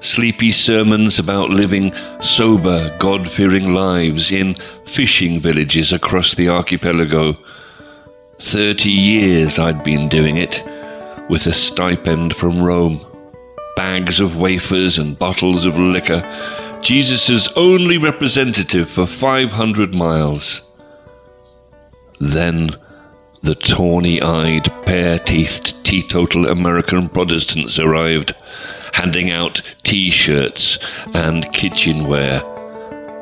sleepy 0.00 0.50
sermons 0.50 1.18
about 1.18 1.50
living 1.50 1.92
sober, 2.20 2.94
God 2.98 3.30
fearing 3.30 3.74
lives 3.74 4.30
in 4.30 4.54
fishing 4.84 5.40
villages 5.40 5.92
across 5.92 6.34
the 6.34 6.48
archipelago. 6.48 7.36
Thirty 8.40 8.90
years 8.90 9.58
I'd 9.58 9.82
been 9.82 10.08
doing 10.08 10.36
it, 10.36 10.62
with 11.28 11.46
a 11.46 11.52
stipend 11.52 12.34
from 12.34 12.62
Rome, 12.62 13.04
bags 13.76 14.20
of 14.20 14.36
wafers 14.36 14.98
and 14.98 15.18
bottles 15.18 15.64
of 15.64 15.78
liquor, 15.78 16.22
Jesus' 16.80 17.48
only 17.56 17.98
representative 17.98 18.88
for 18.88 19.06
500 19.06 19.94
miles. 19.94 20.62
Then 22.20 22.76
the 23.42 23.54
tawny 23.54 24.20
eyed, 24.20 24.64
pear 24.84 25.18
teethed, 25.18 25.84
teetotal 25.84 26.48
American 26.48 27.08
Protestants 27.08 27.78
arrived 27.78 28.34
handing 28.94 29.30
out 29.30 29.62
t 29.84 30.10
shirts 30.10 30.78
and 31.14 31.50
kitchenware, 31.52 32.42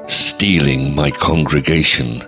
stealing 0.07 0.95
my 0.95 1.11
congregation. 1.11 2.25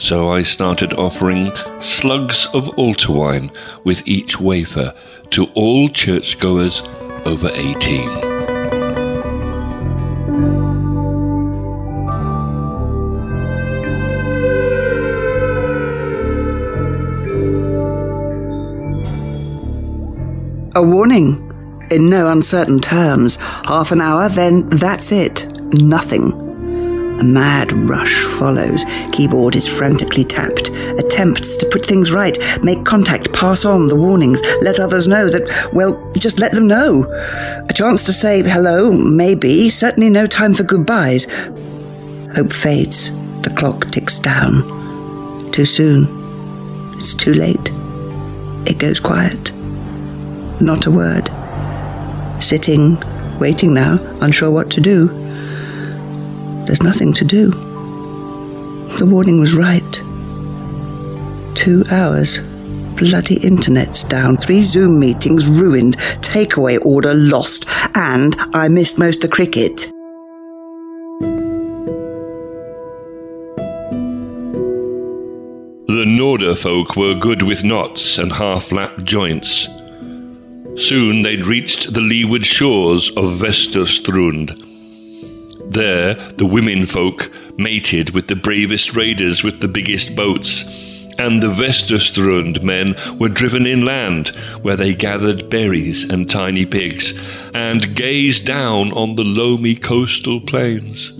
So 0.00 0.32
I 0.32 0.40
started 0.40 0.94
offering 0.94 1.52
slugs 1.78 2.48
of 2.54 2.70
altar 2.70 3.12
wine 3.12 3.52
with 3.84 4.02
each 4.08 4.40
wafer 4.40 4.94
to 5.28 5.44
all 5.54 5.88
churchgoers 5.90 6.82
over 7.26 7.50
18. 7.52 8.08
A 20.74 20.82
warning 20.82 21.46
in 21.90 22.08
no 22.08 22.30
uncertain 22.32 22.80
terms. 22.80 23.36
Half 23.36 23.92
an 23.92 24.00
hour, 24.00 24.30
then 24.30 24.66
that's 24.70 25.12
it. 25.12 25.46
Nothing. 25.74 26.49
A 27.20 27.24
mad 27.24 27.72
rush 27.88 28.24
follows. 28.24 28.84
Keyboard 29.12 29.54
is 29.54 29.66
frantically 29.66 30.24
tapped. 30.24 30.70
Attempts 30.98 31.56
to 31.58 31.66
put 31.66 31.84
things 31.84 32.12
right, 32.12 32.38
make 32.62 32.84
contact, 32.84 33.32
pass 33.32 33.64
on 33.64 33.86
the 33.86 33.96
warnings, 33.96 34.40
let 34.62 34.80
others 34.80 35.06
know 35.06 35.28
that, 35.28 35.70
well, 35.72 36.02
just 36.14 36.38
let 36.38 36.52
them 36.52 36.66
know. 36.66 37.04
A 37.68 37.72
chance 37.74 38.04
to 38.04 38.12
say 38.12 38.42
hello, 38.42 38.92
maybe, 38.92 39.68
certainly 39.68 40.08
no 40.08 40.26
time 40.26 40.54
for 40.54 40.62
goodbyes. 40.62 41.26
Hope 42.34 42.52
fades. 42.52 43.10
The 43.42 43.54
clock 43.56 43.90
ticks 43.90 44.18
down. 44.18 45.50
Too 45.52 45.66
soon. 45.66 46.08
It's 46.98 47.14
too 47.14 47.34
late. 47.34 47.70
It 48.66 48.78
goes 48.78 49.00
quiet. 49.00 49.52
Not 50.60 50.86
a 50.86 50.90
word 50.90 51.30
sitting, 52.42 52.98
waiting 53.38 53.74
now, 53.74 53.98
unsure 54.20 54.50
what 54.50 54.70
to 54.70 54.80
do. 54.80 55.08
There's 56.70 56.84
nothing 56.84 57.12
to 57.14 57.24
do. 57.24 57.50
The 58.98 59.04
warning 59.04 59.40
was 59.40 59.56
right. 59.56 59.92
Two 61.56 61.82
hours. 61.90 62.38
Bloody 62.96 63.44
internet's 63.44 64.04
down. 64.04 64.36
Three 64.36 64.62
Zoom 64.62 65.00
meetings 65.00 65.48
ruined. 65.48 65.96
Takeaway 66.22 66.78
order 66.86 67.12
lost. 67.12 67.66
And 67.96 68.36
I 68.54 68.68
missed 68.68 69.00
most 69.00 69.16
of 69.16 69.22
the 69.22 69.28
cricket. 69.30 69.90
The 75.88 76.04
Norder 76.06 76.56
folk 76.56 76.94
were 76.94 77.14
good 77.14 77.42
with 77.42 77.64
knots 77.64 78.18
and 78.18 78.30
half 78.30 78.70
lap 78.70 78.96
joints. 79.02 79.66
Soon 80.76 81.22
they'd 81.22 81.44
reached 81.46 81.94
the 81.94 82.00
leeward 82.00 82.46
shores 82.46 83.10
of 83.16 83.40
Vesterstrund. 83.40 84.69
There, 85.70 86.16
the 86.32 86.46
women 86.46 86.84
folk 86.84 87.30
mated 87.56 88.10
with 88.10 88.26
the 88.26 88.34
bravest 88.34 88.96
raiders 88.96 89.44
with 89.44 89.60
the 89.60 89.68
biggest 89.68 90.16
boats, 90.16 90.64
and 91.16 91.40
the 91.40 91.48
Vesterstrund 91.48 92.64
men 92.64 92.96
were 93.20 93.28
driven 93.28 93.66
inland, 93.66 94.30
where 94.62 94.74
they 94.74 94.94
gathered 94.94 95.48
berries 95.48 96.02
and 96.10 96.28
tiny 96.28 96.66
pigs, 96.66 97.14
and 97.54 97.94
gazed 97.94 98.44
down 98.44 98.90
on 98.94 99.14
the 99.14 99.22
loamy 99.22 99.76
coastal 99.76 100.40
plains. 100.40 101.12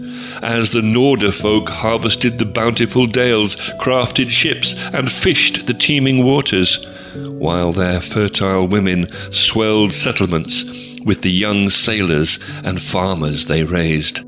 As 0.42 0.72
the 0.72 0.80
Norder 0.80 1.32
folk 1.32 1.68
harvested 1.68 2.38
the 2.38 2.44
bountiful 2.44 3.06
dales, 3.06 3.56
crafted 3.78 4.30
ships, 4.30 4.74
and 4.92 5.10
fished 5.10 5.66
the 5.66 5.74
teeming 5.74 6.24
waters 6.24 6.86
while 7.14 7.72
their 7.72 8.00
fertile 8.00 8.66
women 8.66 9.08
swelled 9.32 9.92
settlements 9.92 10.64
with 11.04 11.22
the 11.22 11.32
young 11.32 11.70
sailors 11.70 12.38
and 12.64 12.82
farmers 12.82 13.46
they 13.46 13.64
raised. 13.64 14.24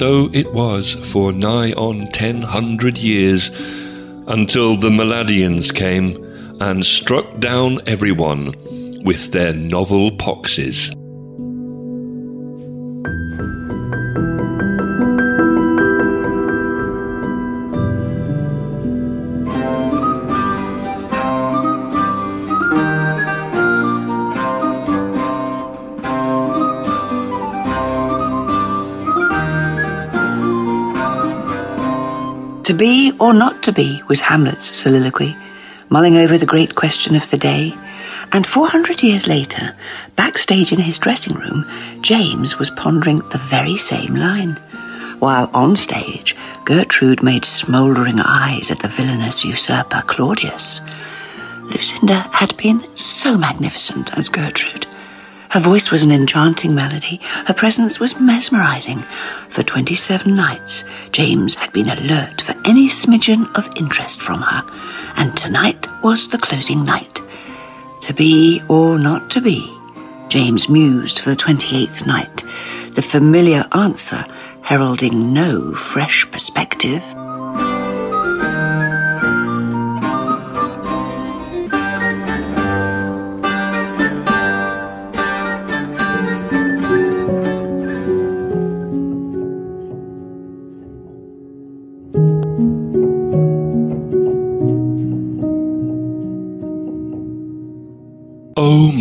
So 0.00 0.30
it 0.32 0.50
was 0.54 0.94
for 1.12 1.30
nigh 1.30 1.72
on 1.72 2.06
ten 2.06 2.40
hundred 2.40 2.96
years 2.96 3.50
until 4.28 4.74
the 4.74 4.88
Meladians 4.88 5.74
came 5.74 6.16
and 6.58 6.86
struck 6.86 7.38
down 7.38 7.80
everyone 7.86 8.54
with 9.04 9.32
their 9.32 9.52
novel 9.52 10.12
poxes. 10.12 10.96
To 32.70 32.76
be 32.76 33.12
or 33.18 33.34
not 33.34 33.64
to 33.64 33.72
be 33.72 34.00
was 34.06 34.20
Hamlet's 34.20 34.62
soliloquy, 34.62 35.36
mulling 35.88 36.16
over 36.16 36.38
the 36.38 36.46
great 36.46 36.76
question 36.76 37.16
of 37.16 37.28
the 37.28 37.36
day. 37.36 37.76
And 38.30 38.46
400 38.46 39.02
years 39.02 39.26
later, 39.26 39.74
backstage 40.14 40.70
in 40.70 40.78
his 40.78 40.96
dressing 40.96 41.34
room, 41.34 41.68
James 42.00 42.60
was 42.60 42.70
pondering 42.70 43.16
the 43.16 43.38
very 43.38 43.74
same 43.74 44.14
line. 44.14 44.52
While 45.18 45.50
on 45.52 45.74
stage, 45.74 46.36
Gertrude 46.64 47.24
made 47.24 47.44
smouldering 47.44 48.20
eyes 48.20 48.70
at 48.70 48.78
the 48.78 48.88
villainous 48.88 49.44
usurper 49.44 50.02
Claudius. 50.06 50.80
Lucinda 51.62 52.20
had 52.32 52.56
been 52.56 52.86
so 52.96 53.36
magnificent 53.36 54.16
as 54.16 54.28
Gertrude. 54.28 54.86
Her 55.50 55.60
voice 55.60 55.90
was 55.90 56.04
an 56.04 56.12
enchanting 56.12 56.76
melody. 56.76 57.20
Her 57.46 57.54
presence 57.54 57.98
was 57.98 58.20
mesmerizing. 58.20 59.02
For 59.50 59.64
27 59.64 60.32
nights, 60.32 60.84
James 61.10 61.56
had 61.56 61.72
been 61.72 61.90
alert 61.90 62.40
for 62.40 62.54
any 62.64 62.88
smidgen 62.88 63.52
of 63.56 63.68
interest 63.76 64.22
from 64.22 64.42
her. 64.42 64.62
And 65.16 65.36
tonight 65.36 65.88
was 66.02 66.28
the 66.28 66.38
closing 66.38 66.84
night. 66.84 67.20
To 68.02 68.14
be 68.14 68.62
or 68.68 68.96
not 68.96 69.28
to 69.32 69.40
be? 69.40 69.76
James 70.28 70.68
mused 70.68 71.18
for 71.18 71.30
the 71.30 71.36
28th 71.36 72.06
night, 72.06 72.44
the 72.94 73.02
familiar 73.02 73.66
answer 73.72 74.24
heralding 74.62 75.32
no 75.32 75.74
fresh 75.74 76.30
perspective. 76.30 77.02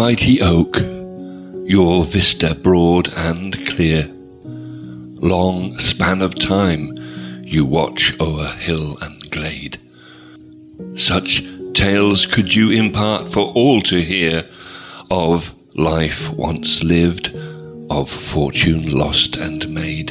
Mighty 0.10 0.42
oak, 0.42 0.76
your 1.70 2.04
vista 2.04 2.56
broad 2.56 3.14
and 3.16 3.64
clear, 3.68 4.10
long 4.42 5.78
span 5.78 6.24
of 6.24 6.34
time 6.34 6.98
you 7.44 7.64
watch 7.64 8.20
o'er 8.20 8.48
hill 8.48 8.98
and 9.04 9.30
glade. 9.30 9.80
Such 10.96 11.44
tales 11.76 12.26
could 12.26 12.56
you 12.56 12.72
impart 12.72 13.32
for 13.32 13.54
all 13.54 13.84
to 13.84 14.02
hear 14.02 14.50
of 15.12 15.54
life 15.76 16.32
once 16.32 16.84
lived, 16.84 17.32
of 17.92 18.10
fortune 18.10 18.92
lost 18.92 19.38
and 19.38 19.70
made, 19.70 20.10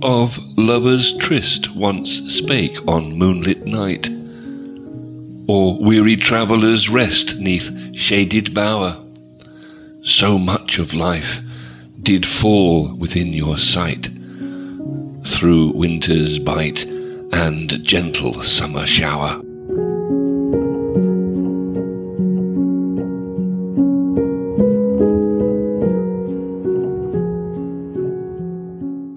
of 0.00 0.38
lovers' 0.56 1.12
tryst 1.16 1.74
once 1.74 2.20
spake 2.32 2.78
on 2.86 3.18
moonlit 3.18 3.66
night 3.66 4.08
or 5.48 5.78
weary 5.78 6.16
travellers 6.16 6.88
rest 6.88 7.36
neath 7.38 7.70
shaded 7.94 8.54
bower. 8.54 8.96
So 10.02 10.38
much 10.38 10.78
of 10.78 10.94
life 10.94 11.40
did 12.02 12.26
fall 12.26 12.94
within 12.96 13.28
your 13.32 13.58
sight, 13.58 14.10
through 15.24 15.72
winter's 15.74 16.38
bite 16.38 16.84
and 17.32 17.82
gentle 17.84 18.42
summer 18.42 18.86
shower. 18.86 19.40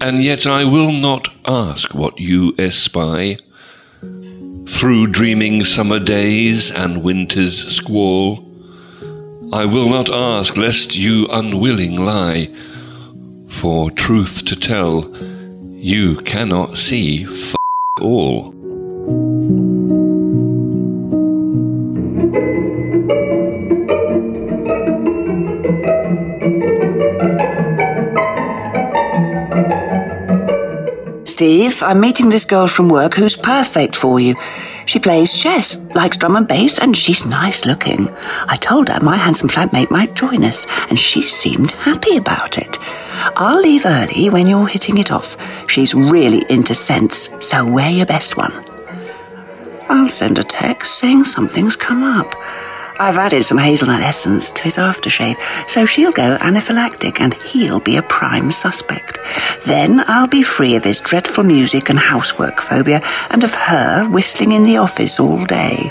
And 0.06 0.22
yet 0.22 0.46
I 0.46 0.64
will 0.64 0.92
not 0.92 1.28
ask 1.46 1.92
what 1.92 2.20
you 2.20 2.54
espy 2.58 3.38
through 4.76 5.06
dreaming 5.06 5.64
summer 5.64 5.98
days 5.98 6.70
and 6.70 7.02
winter's 7.02 7.66
squall. 7.74 8.44
I 9.50 9.64
will 9.64 9.88
not 9.88 10.10
ask 10.10 10.58
lest 10.58 10.94
you 10.94 11.26
unwilling 11.30 11.96
lie, 11.96 12.54
for 13.48 13.90
truth 13.90 14.44
to 14.44 14.54
tell, 14.54 15.16
you 15.72 16.16
cannot 16.16 16.76
see 16.76 17.24
f 17.24 17.54
all. 18.02 18.55
Steve, 31.36 31.82
I'm 31.82 32.00
meeting 32.00 32.30
this 32.30 32.46
girl 32.46 32.66
from 32.66 32.88
work 32.88 33.12
who's 33.12 33.36
perfect 33.36 33.94
for 33.94 34.18
you. 34.18 34.36
She 34.86 34.98
plays 34.98 35.38
chess, 35.38 35.76
likes 35.94 36.16
drum 36.16 36.34
and 36.34 36.48
bass, 36.48 36.78
and 36.78 36.96
she's 36.96 37.26
nice 37.26 37.66
looking. 37.66 38.08
I 38.48 38.56
told 38.56 38.88
her 38.88 39.00
my 39.02 39.18
handsome 39.18 39.50
flatmate 39.50 39.90
might 39.90 40.14
join 40.14 40.42
us, 40.44 40.66
and 40.88 40.98
she 40.98 41.20
seemed 41.20 41.72
happy 41.72 42.16
about 42.16 42.56
it. 42.56 42.78
I'll 43.36 43.60
leave 43.60 43.84
early 43.84 44.30
when 44.30 44.46
you're 44.46 44.66
hitting 44.66 44.96
it 44.96 45.12
off. 45.12 45.36
She's 45.68 45.92
really 45.92 46.42
into 46.48 46.74
scents, 46.74 47.28
so 47.46 47.70
wear 47.70 47.90
your 47.90 48.06
best 48.06 48.38
one. 48.38 48.54
I'll 49.90 50.08
send 50.08 50.38
a 50.38 50.42
text 50.42 50.98
saying 50.98 51.24
something's 51.24 51.76
come 51.76 52.02
up. 52.02 52.34
I've 52.98 53.18
added 53.18 53.44
some 53.44 53.58
hazelnut 53.58 54.00
essence 54.00 54.50
to 54.52 54.64
his 54.64 54.78
aftershave, 54.78 55.36
so 55.68 55.84
she'll 55.84 56.12
go 56.12 56.38
anaphylactic 56.38 57.20
and 57.20 57.34
he'll 57.34 57.80
be 57.80 57.96
a 57.96 58.02
prime 58.02 58.50
suspect. 58.50 59.18
Then 59.66 60.02
I'll 60.06 60.28
be 60.28 60.42
free 60.42 60.76
of 60.76 60.84
his 60.84 61.00
dreadful 61.00 61.44
music 61.44 61.90
and 61.90 61.98
housework 61.98 62.60
phobia 62.60 63.02
and 63.30 63.44
of 63.44 63.54
her 63.54 64.08
whistling 64.08 64.52
in 64.52 64.64
the 64.64 64.78
office 64.78 65.20
all 65.20 65.44
day. 65.44 65.90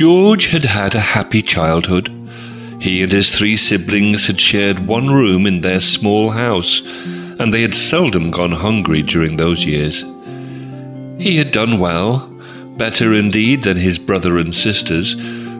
George 0.00 0.46
had 0.46 0.62
had 0.62 0.94
a 0.94 0.98
happy 0.98 1.42
childhood. 1.42 2.08
He 2.80 3.02
and 3.02 3.12
his 3.12 3.36
three 3.36 3.54
siblings 3.54 4.28
had 4.28 4.40
shared 4.40 4.86
one 4.86 5.10
room 5.10 5.46
in 5.46 5.60
their 5.60 5.78
small 5.78 6.30
house, 6.30 6.80
and 7.38 7.52
they 7.52 7.60
had 7.60 7.74
seldom 7.74 8.30
gone 8.30 8.52
hungry 8.52 9.02
during 9.02 9.36
those 9.36 9.66
years. 9.66 10.02
He 11.18 11.36
had 11.36 11.50
done 11.50 11.78
well, 11.78 12.26
better 12.78 13.12
indeed 13.12 13.62
than 13.62 13.76
his 13.76 13.98
brother 13.98 14.38
and 14.38 14.54
sisters, 14.54 15.16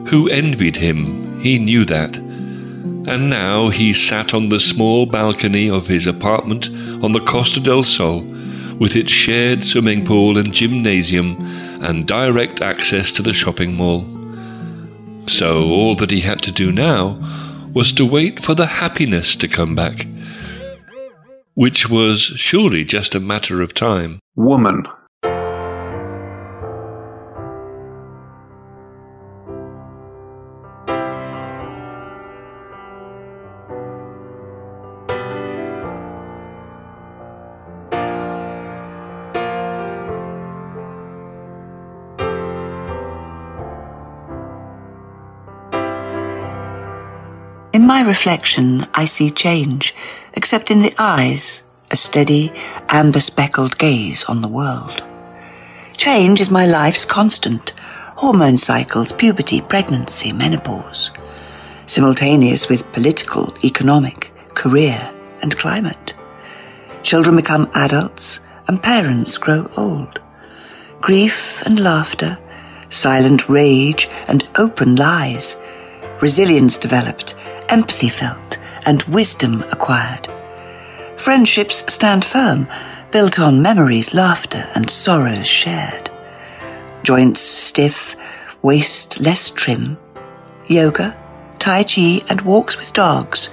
who 0.09 0.27
envied 0.27 0.77
him, 0.77 1.39
he 1.41 1.59
knew 1.59 1.85
that. 1.85 2.17
And 2.17 3.29
now 3.29 3.69
he 3.69 3.93
sat 3.93 4.33
on 4.33 4.47
the 4.47 4.59
small 4.59 5.05
balcony 5.05 5.69
of 5.69 5.85
his 5.85 6.07
apartment 6.07 6.67
on 7.03 7.11
the 7.11 7.19
Costa 7.19 7.59
del 7.59 7.83
Sol, 7.83 8.21
with 8.79 8.95
its 8.95 9.11
shared 9.11 9.63
swimming 9.63 10.03
pool 10.03 10.39
and 10.39 10.51
gymnasium 10.51 11.37
and 11.79 12.07
direct 12.07 12.63
access 12.63 13.11
to 13.11 13.21
the 13.21 13.33
shopping 13.33 13.75
mall. 13.75 14.20
So 15.27 15.63
all 15.63 15.95
that 15.95 16.11
he 16.11 16.21
had 16.21 16.41
to 16.43 16.51
do 16.51 16.71
now 16.71 17.17
was 17.73 17.93
to 17.93 18.05
wait 18.05 18.43
for 18.43 18.53
the 18.53 18.65
happiness 18.65 19.35
to 19.37 19.47
come 19.47 19.75
back, 19.75 20.05
which 21.53 21.89
was 21.89 22.21
surely 22.21 22.83
just 22.83 23.15
a 23.15 23.19
matter 23.19 23.61
of 23.61 23.73
time. 23.73 24.19
Woman. 24.35 24.85
My 47.91 47.99
reflection, 47.99 48.87
I 48.93 49.03
see 49.03 49.29
change, 49.29 49.93
except 50.31 50.71
in 50.71 50.79
the 50.79 50.95
eyes, 50.97 51.61
a 51.91 51.97
steady, 51.97 52.53
amber 52.87 53.19
speckled 53.19 53.77
gaze 53.77 54.23
on 54.23 54.41
the 54.41 54.47
world. 54.47 55.03
Change 55.97 56.39
is 56.39 56.49
my 56.49 56.65
life's 56.65 57.03
constant 57.03 57.73
hormone 58.15 58.57
cycles, 58.57 59.11
puberty, 59.11 59.59
pregnancy, 59.59 60.31
menopause, 60.31 61.11
simultaneous 61.85 62.69
with 62.69 62.89
political, 62.93 63.53
economic, 63.61 64.31
career, 64.53 65.11
and 65.41 65.57
climate. 65.57 66.15
Children 67.03 67.35
become 67.35 67.69
adults, 67.73 68.39
and 68.69 68.81
parents 68.81 69.37
grow 69.37 69.69
old. 69.75 70.21
Grief 71.01 71.61
and 71.63 71.77
laughter, 71.77 72.39
silent 72.89 73.49
rage 73.49 74.07
and 74.29 74.49
open 74.55 74.95
lies, 74.95 75.57
resilience 76.21 76.77
developed, 76.77 77.35
empathy 77.71 78.09
felt, 78.09 78.59
and 78.85 79.01
wisdom 79.03 79.63
acquired. 79.71 80.27
Friendships 81.17 81.91
stand 81.91 82.23
firm, 82.23 82.67
built 83.11 83.39
on 83.39 83.61
memories, 83.61 84.13
laughter, 84.13 84.69
and 84.75 84.89
sorrows 84.89 85.47
shared. 85.47 86.09
Joints 87.03 87.41
stiff, 87.41 88.15
waist 88.61 89.19
less 89.19 89.49
trim. 89.49 89.97
Yoga, 90.67 91.17
Tai 91.59 91.83
Chi, 91.83 92.21
and 92.29 92.41
walks 92.41 92.77
with 92.77 92.93
dogs 92.93 93.49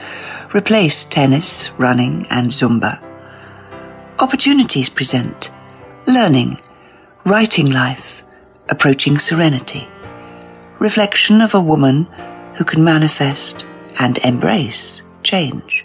replace 0.55 1.05
tennis, 1.05 1.71
running, 1.79 2.27
and 2.31 2.49
Zumba. 2.49 3.03
Opportunities 4.19 4.89
present 4.89 5.51
learning, 6.07 6.59
writing 7.25 7.67
life, 7.67 8.23
approaching 8.71 9.19
serenity. 9.19 9.87
Reflection 10.79 11.43
of 11.43 11.55
a 11.55 11.61
woman 11.61 12.05
who 12.55 12.65
can 12.65 12.83
manifest 12.83 13.67
and 13.99 14.19
embrace 14.19 15.03
change. 15.23 15.85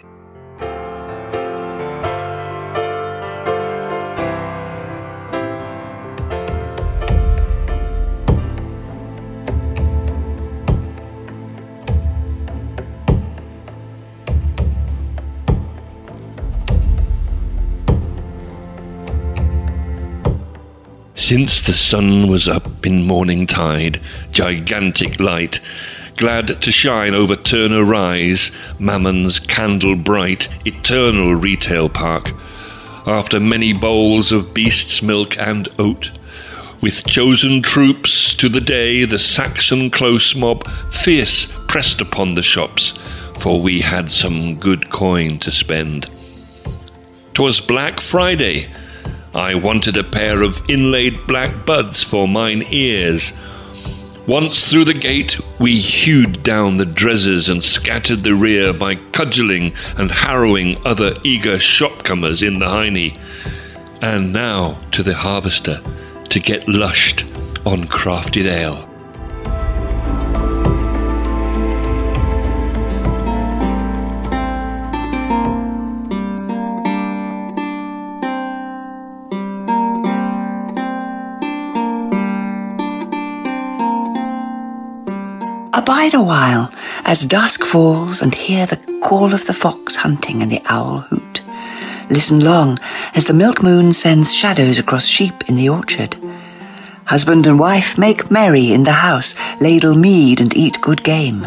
Since 21.16 21.62
the 21.62 21.72
sun 21.72 22.28
was 22.28 22.48
up 22.48 22.84
in 22.84 23.06
morning 23.06 23.46
tide, 23.46 23.98
gigantic 24.30 25.18
light, 25.18 25.58
glad 26.16 26.62
to 26.62 26.70
shine 26.70 27.14
over 27.14 27.36
Turner 27.36 27.84
Rise, 27.84 28.50
Mammon's 28.78 29.38
candle 29.38 29.96
bright, 29.96 30.48
eternal 30.66 31.34
retail 31.34 31.88
park, 31.88 32.30
after 33.06 33.40
many 33.40 33.72
bowls 33.72 34.32
of 34.32 34.54
beast's 34.54 35.02
milk 35.02 35.36
and 35.38 35.68
oat, 35.78 36.10
with 36.80 37.06
chosen 37.06 37.62
troops 37.62 38.34
to 38.34 38.48
the 38.48 38.60
day, 38.60 39.04
the 39.04 39.18
Saxon 39.18 39.90
close 39.90 40.34
mob 40.34 40.68
fierce 40.90 41.46
pressed 41.68 42.00
upon 42.00 42.34
the 42.34 42.42
shops, 42.42 42.94
for 43.38 43.60
we 43.60 43.80
had 43.80 44.10
some 44.10 44.56
good 44.56 44.90
coin 44.90 45.38
to 45.38 45.50
spend. 45.50 46.08
'Twas 47.32 47.60
Black 47.60 48.00
Friday 48.00 48.68
I 49.34 49.56
wanted 49.56 49.96
a 49.96 50.04
pair 50.04 50.42
of 50.42 50.62
inlaid 50.70 51.26
black 51.26 51.66
buds 51.66 52.04
for 52.04 52.28
mine 52.28 52.62
ears. 52.70 53.32
Once 54.26 54.70
through 54.70 54.86
the 54.86 54.94
gate, 54.94 55.38
we 55.58 55.76
hewed 55.76 56.42
down 56.42 56.78
the 56.78 56.86
dresses 56.86 57.50
and 57.50 57.62
scattered 57.62 58.24
the 58.24 58.34
rear 58.34 58.72
by 58.72 58.94
cudgelling 59.12 59.74
and 59.98 60.10
harrowing 60.10 60.78
other 60.86 61.12
eager 61.24 61.56
shopcomers 61.56 62.46
in 62.46 62.58
the 62.58 62.64
hiney. 62.64 63.18
And 64.00 64.32
now 64.32 64.80
to 64.92 65.02
the 65.02 65.12
harvester 65.12 65.82
to 66.30 66.40
get 66.40 66.66
lushed 66.66 67.24
on 67.66 67.84
crafted 67.84 68.46
ale. 68.46 68.93
Abide 86.04 86.20
a 86.20 86.22
while 86.22 86.70
as 87.06 87.24
dusk 87.24 87.64
falls 87.64 88.20
and 88.20 88.34
hear 88.34 88.66
the 88.66 88.76
call 89.02 89.32
of 89.32 89.46
the 89.46 89.54
fox 89.54 89.96
hunting 89.96 90.42
and 90.42 90.52
the 90.52 90.60
owl 90.66 90.98
hoot. 91.00 91.40
Listen 92.10 92.40
long 92.40 92.76
as 93.14 93.24
the 93.24 93.32
milk 93.32 93.62
moon 93.62 93.94
sends 93.94 94.34
shadows 94.34 94.78
across 94.78 95.06
sheep 95.06 95.48
in 95.48 95.56
the 95.56 95.70
orchard. 95.70 96.14
Husband 97.06 97.46
and 97.46 97.58
wife 97.58 97.96
make 97.96 98.30
merry 98.30 98.70
in 98.70 98.84
the 98.84 98.92
house, 98.92 99.34
ladle 99.62 99.94
mead 99.94 100.42
and 100.42 100.54
eat 100.54 100.78
good 100.82 101.02
game. 101.04 101.46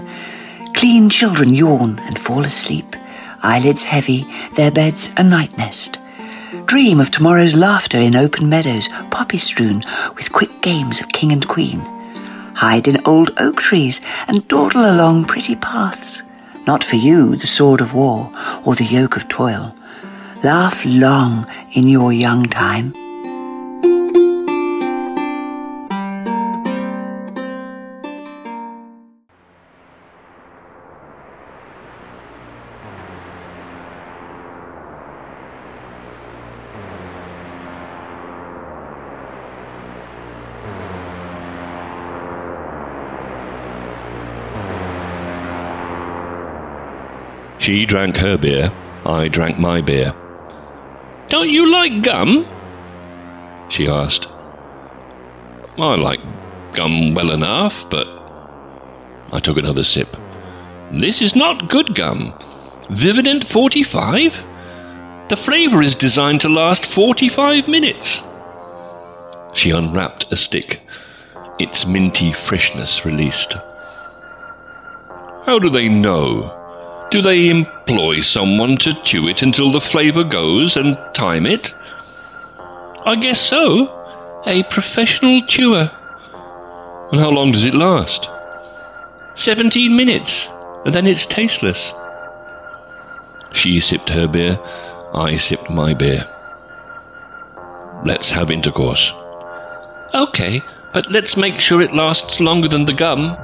Clean 0.74 1.08
children 1.08 1.54
yawn 1.54 2.00
and 2.00 2.18
fall 2.18 2.44
asleep, 2.44 2.96
eyelids 3.44 3.84
heavy, 3.84 4.26
their 4.56 4.72
beds 4.72 5.12
a 5.18 5.24
night 5.24 5.56
nest. 5.60 6.00
Dream 6.66 7.00
of 7.00 7.12
tomorrow's 7.12 7.54
laughter 7.54 8.00
in 8.00 8.16
open 8.16 8.50
meadows, 8.50 8.90
poppy 9.12 9.38
strewn, 9.38 9.84
with 10.16 10.32
quick 10.32 10.64
games 10.64 11.00
of 11.00 11.10
king 11.10 11.32
and 11.32 11.48
queen 11.48 11.97
hide 12.58 12.88
in 12.88 13.00
old 13.06 13.32
oak 13.38 13.58
trees, 13.58 14.02
and 14.28 14.48
dawdle 14.48 14.86
along 14.90 15.26
pretty 15.26 15.56
paths. 15.56 16.24
Not 16.66 16.84
for 16.84 16.98
you 16.98 17.36
the 17.36 17.48
sword 17.48 17.82
of 17.82 17.94
war 17.94 18.32
or 18.66 18.76
the 18.76 18.84
yoke 18.84 19.16
of 19.16 19.30
toil. 19.30 19.76
Laugh 20.44 20.84
long 20.86 21.48
in 21.72 21.88
your 21.88 22.12
young 22.12 22.44
time. 22.46 22.94
She 47.68 47.86
drank 47.86 48.16
her 48.16 48.38
beer, 48.38 48.72
I 49.06 49.28
drank 49.28 49.60
my 49.60 49.82
beer. 49.82 50.16
Don't 51.28 51.50
you 51.50 51.70
like 51.70 52.02
gum? 52.02 52.48
She 53.68 53.90
asked. 53.90 54.30
I 55.78 55.96
like 55.96 56.22
gum 56.72 57.14
well 57.14 57.30
enough, 57.30 57.90
but. 57.90 58.08
I 59.34 59.42
took 59.42 59.58
another 59.58 59.84
sip. 59.84 60.16
This 60.94 61.22
is 61.22 61.36
not 61.36 61.68
good 61.68 61.94
gum. 61.94 62.34
Vivident 62.90 63.46
45? 63.46 64.46
The 65.28 65.36
flavour 65.36 65.82
is 65.82 65.94
designed 65.94 66.40
to 66.42 66.48
last 66.48 66.86
45 66.86 67.68
minutes. 67.68 68.24
She 69.54 69.72
unwrapped 69.72 70.32
a 70.32 70.38
stick, 70.38 70.80
its 71.60 71.86
minty 71.86 72.32
freshness 72.32 73.06
released. 73.06 73.56
How 75.44 75.60
do 75.60 75.70
they 75.70 75.90
know? 75.90 76.57
Do 77.10 77.22
they 77.22 77.50
employ 77.50 78.20
someone 78.20 78.78
to 78.78 78.94
chew 79.04 79.28
it 79.30 79.42
until 79.42 79.72
the 79.72 79.80
flavour 79.80 80.24
goes 80.24 80.76
and 80.76 80.98
time 81.14 81.46
it? 81.46 81.74
I 83.06 83.16
guess 83.16 83.40
so. 83.40 83.94
A 84.46 84.64
professional 84.64 85.42
chewer. 85.42 85.90
And 87.12 87.20
how 87.20 87.30
long 87.30 87.54
does 87.54 87.64
it 87.64 87.74
last? 87.74 88.30
Seventeen 89.36 89.96
minutes, 89.96 90.50
and 90.86 90.94
then 90.94 91.08
it's 91.08 91.26
tasteless. 91.26 91.94
She 93.54 93.80
sipped 93.80 94.10
her 94.10 94.28
beer, 94.28 94.60
I 95.14 95.38
sipped 95.38 95.70
my 95.70 95.94
beer. 95.94 96.28
Let's 98.06 98.30
have 98.32 98.52
intercourse. 98.52 99.14
Okay, 100.14 100.62
but 100.94 101.10
let's 101.10 101.38
make 101.38 101.60
sure 101.60 101.82
it 101.82 101.94
lasts 101.94 102.40
longer 102.40 102.68
than 102.68 102.86
the 102.86 102.94
gum. 102.94 103.38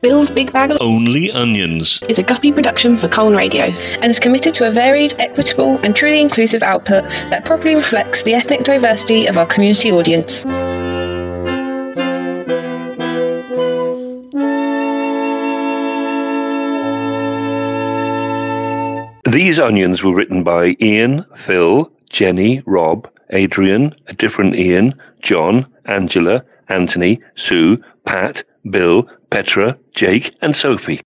Bill's 0.00 0.30
Big 0.30 0.52
Bag 0.52 0.70
of 0.70 0.78
Only 0.80 1.32
onions. 1.32 2.00
is 2.08 2.20
a 2.20 2.22
guppy 2.22 2.52
production 2.52 3.00
for 3.00 3.08
Colne 3.08 3.34
Radio 3.34 3.64
and 3.64 4.08
is 4.08 4.20
committed 4.20 4.54
to 4.54 4.68
a 4.68 4.70
varied, 4.70 5.12
equitable, 5.18 5.78
and 5.82 5.96
truly 5.96 6.20
inclusive 6.20 6.62
output 6.62 7.02
that 7.02 7.44
properly 7.44 7.74
reflects 7.74 8.22
the 8.22 8.32
ethnic 8.34 8.62
diversity 8.62 9.26
of 9.26 9.36
our 9.36 9.46
community 9.46 9.90
audience. 9.90 10.44
These 19.28 19.58
onions 19.58 20.04
were 20.04 20.14
written 20.14 20.44
by 20.44 20.76
Ian, 20.80 21.24
Phil, 21.38 21.90
Jenny, 22.10 22.62
Rob, 22.66 23.08
Adrian, 23.30 23.92
a 24.06 24.14
different 24.14 24.54
Ian, 24.54 24.94
John, 25.22 25.66
Angela, 25.86 26.42
Anthony, 26.68 27.20
Sue, 27.34 27.82
Pat, 28.06 28.44
Bill, 28.70 29.08
Petra, 29.30 29.76
Jake, 29.94 30.34
and 30.40 30.54
Sophie. 30.56 31.00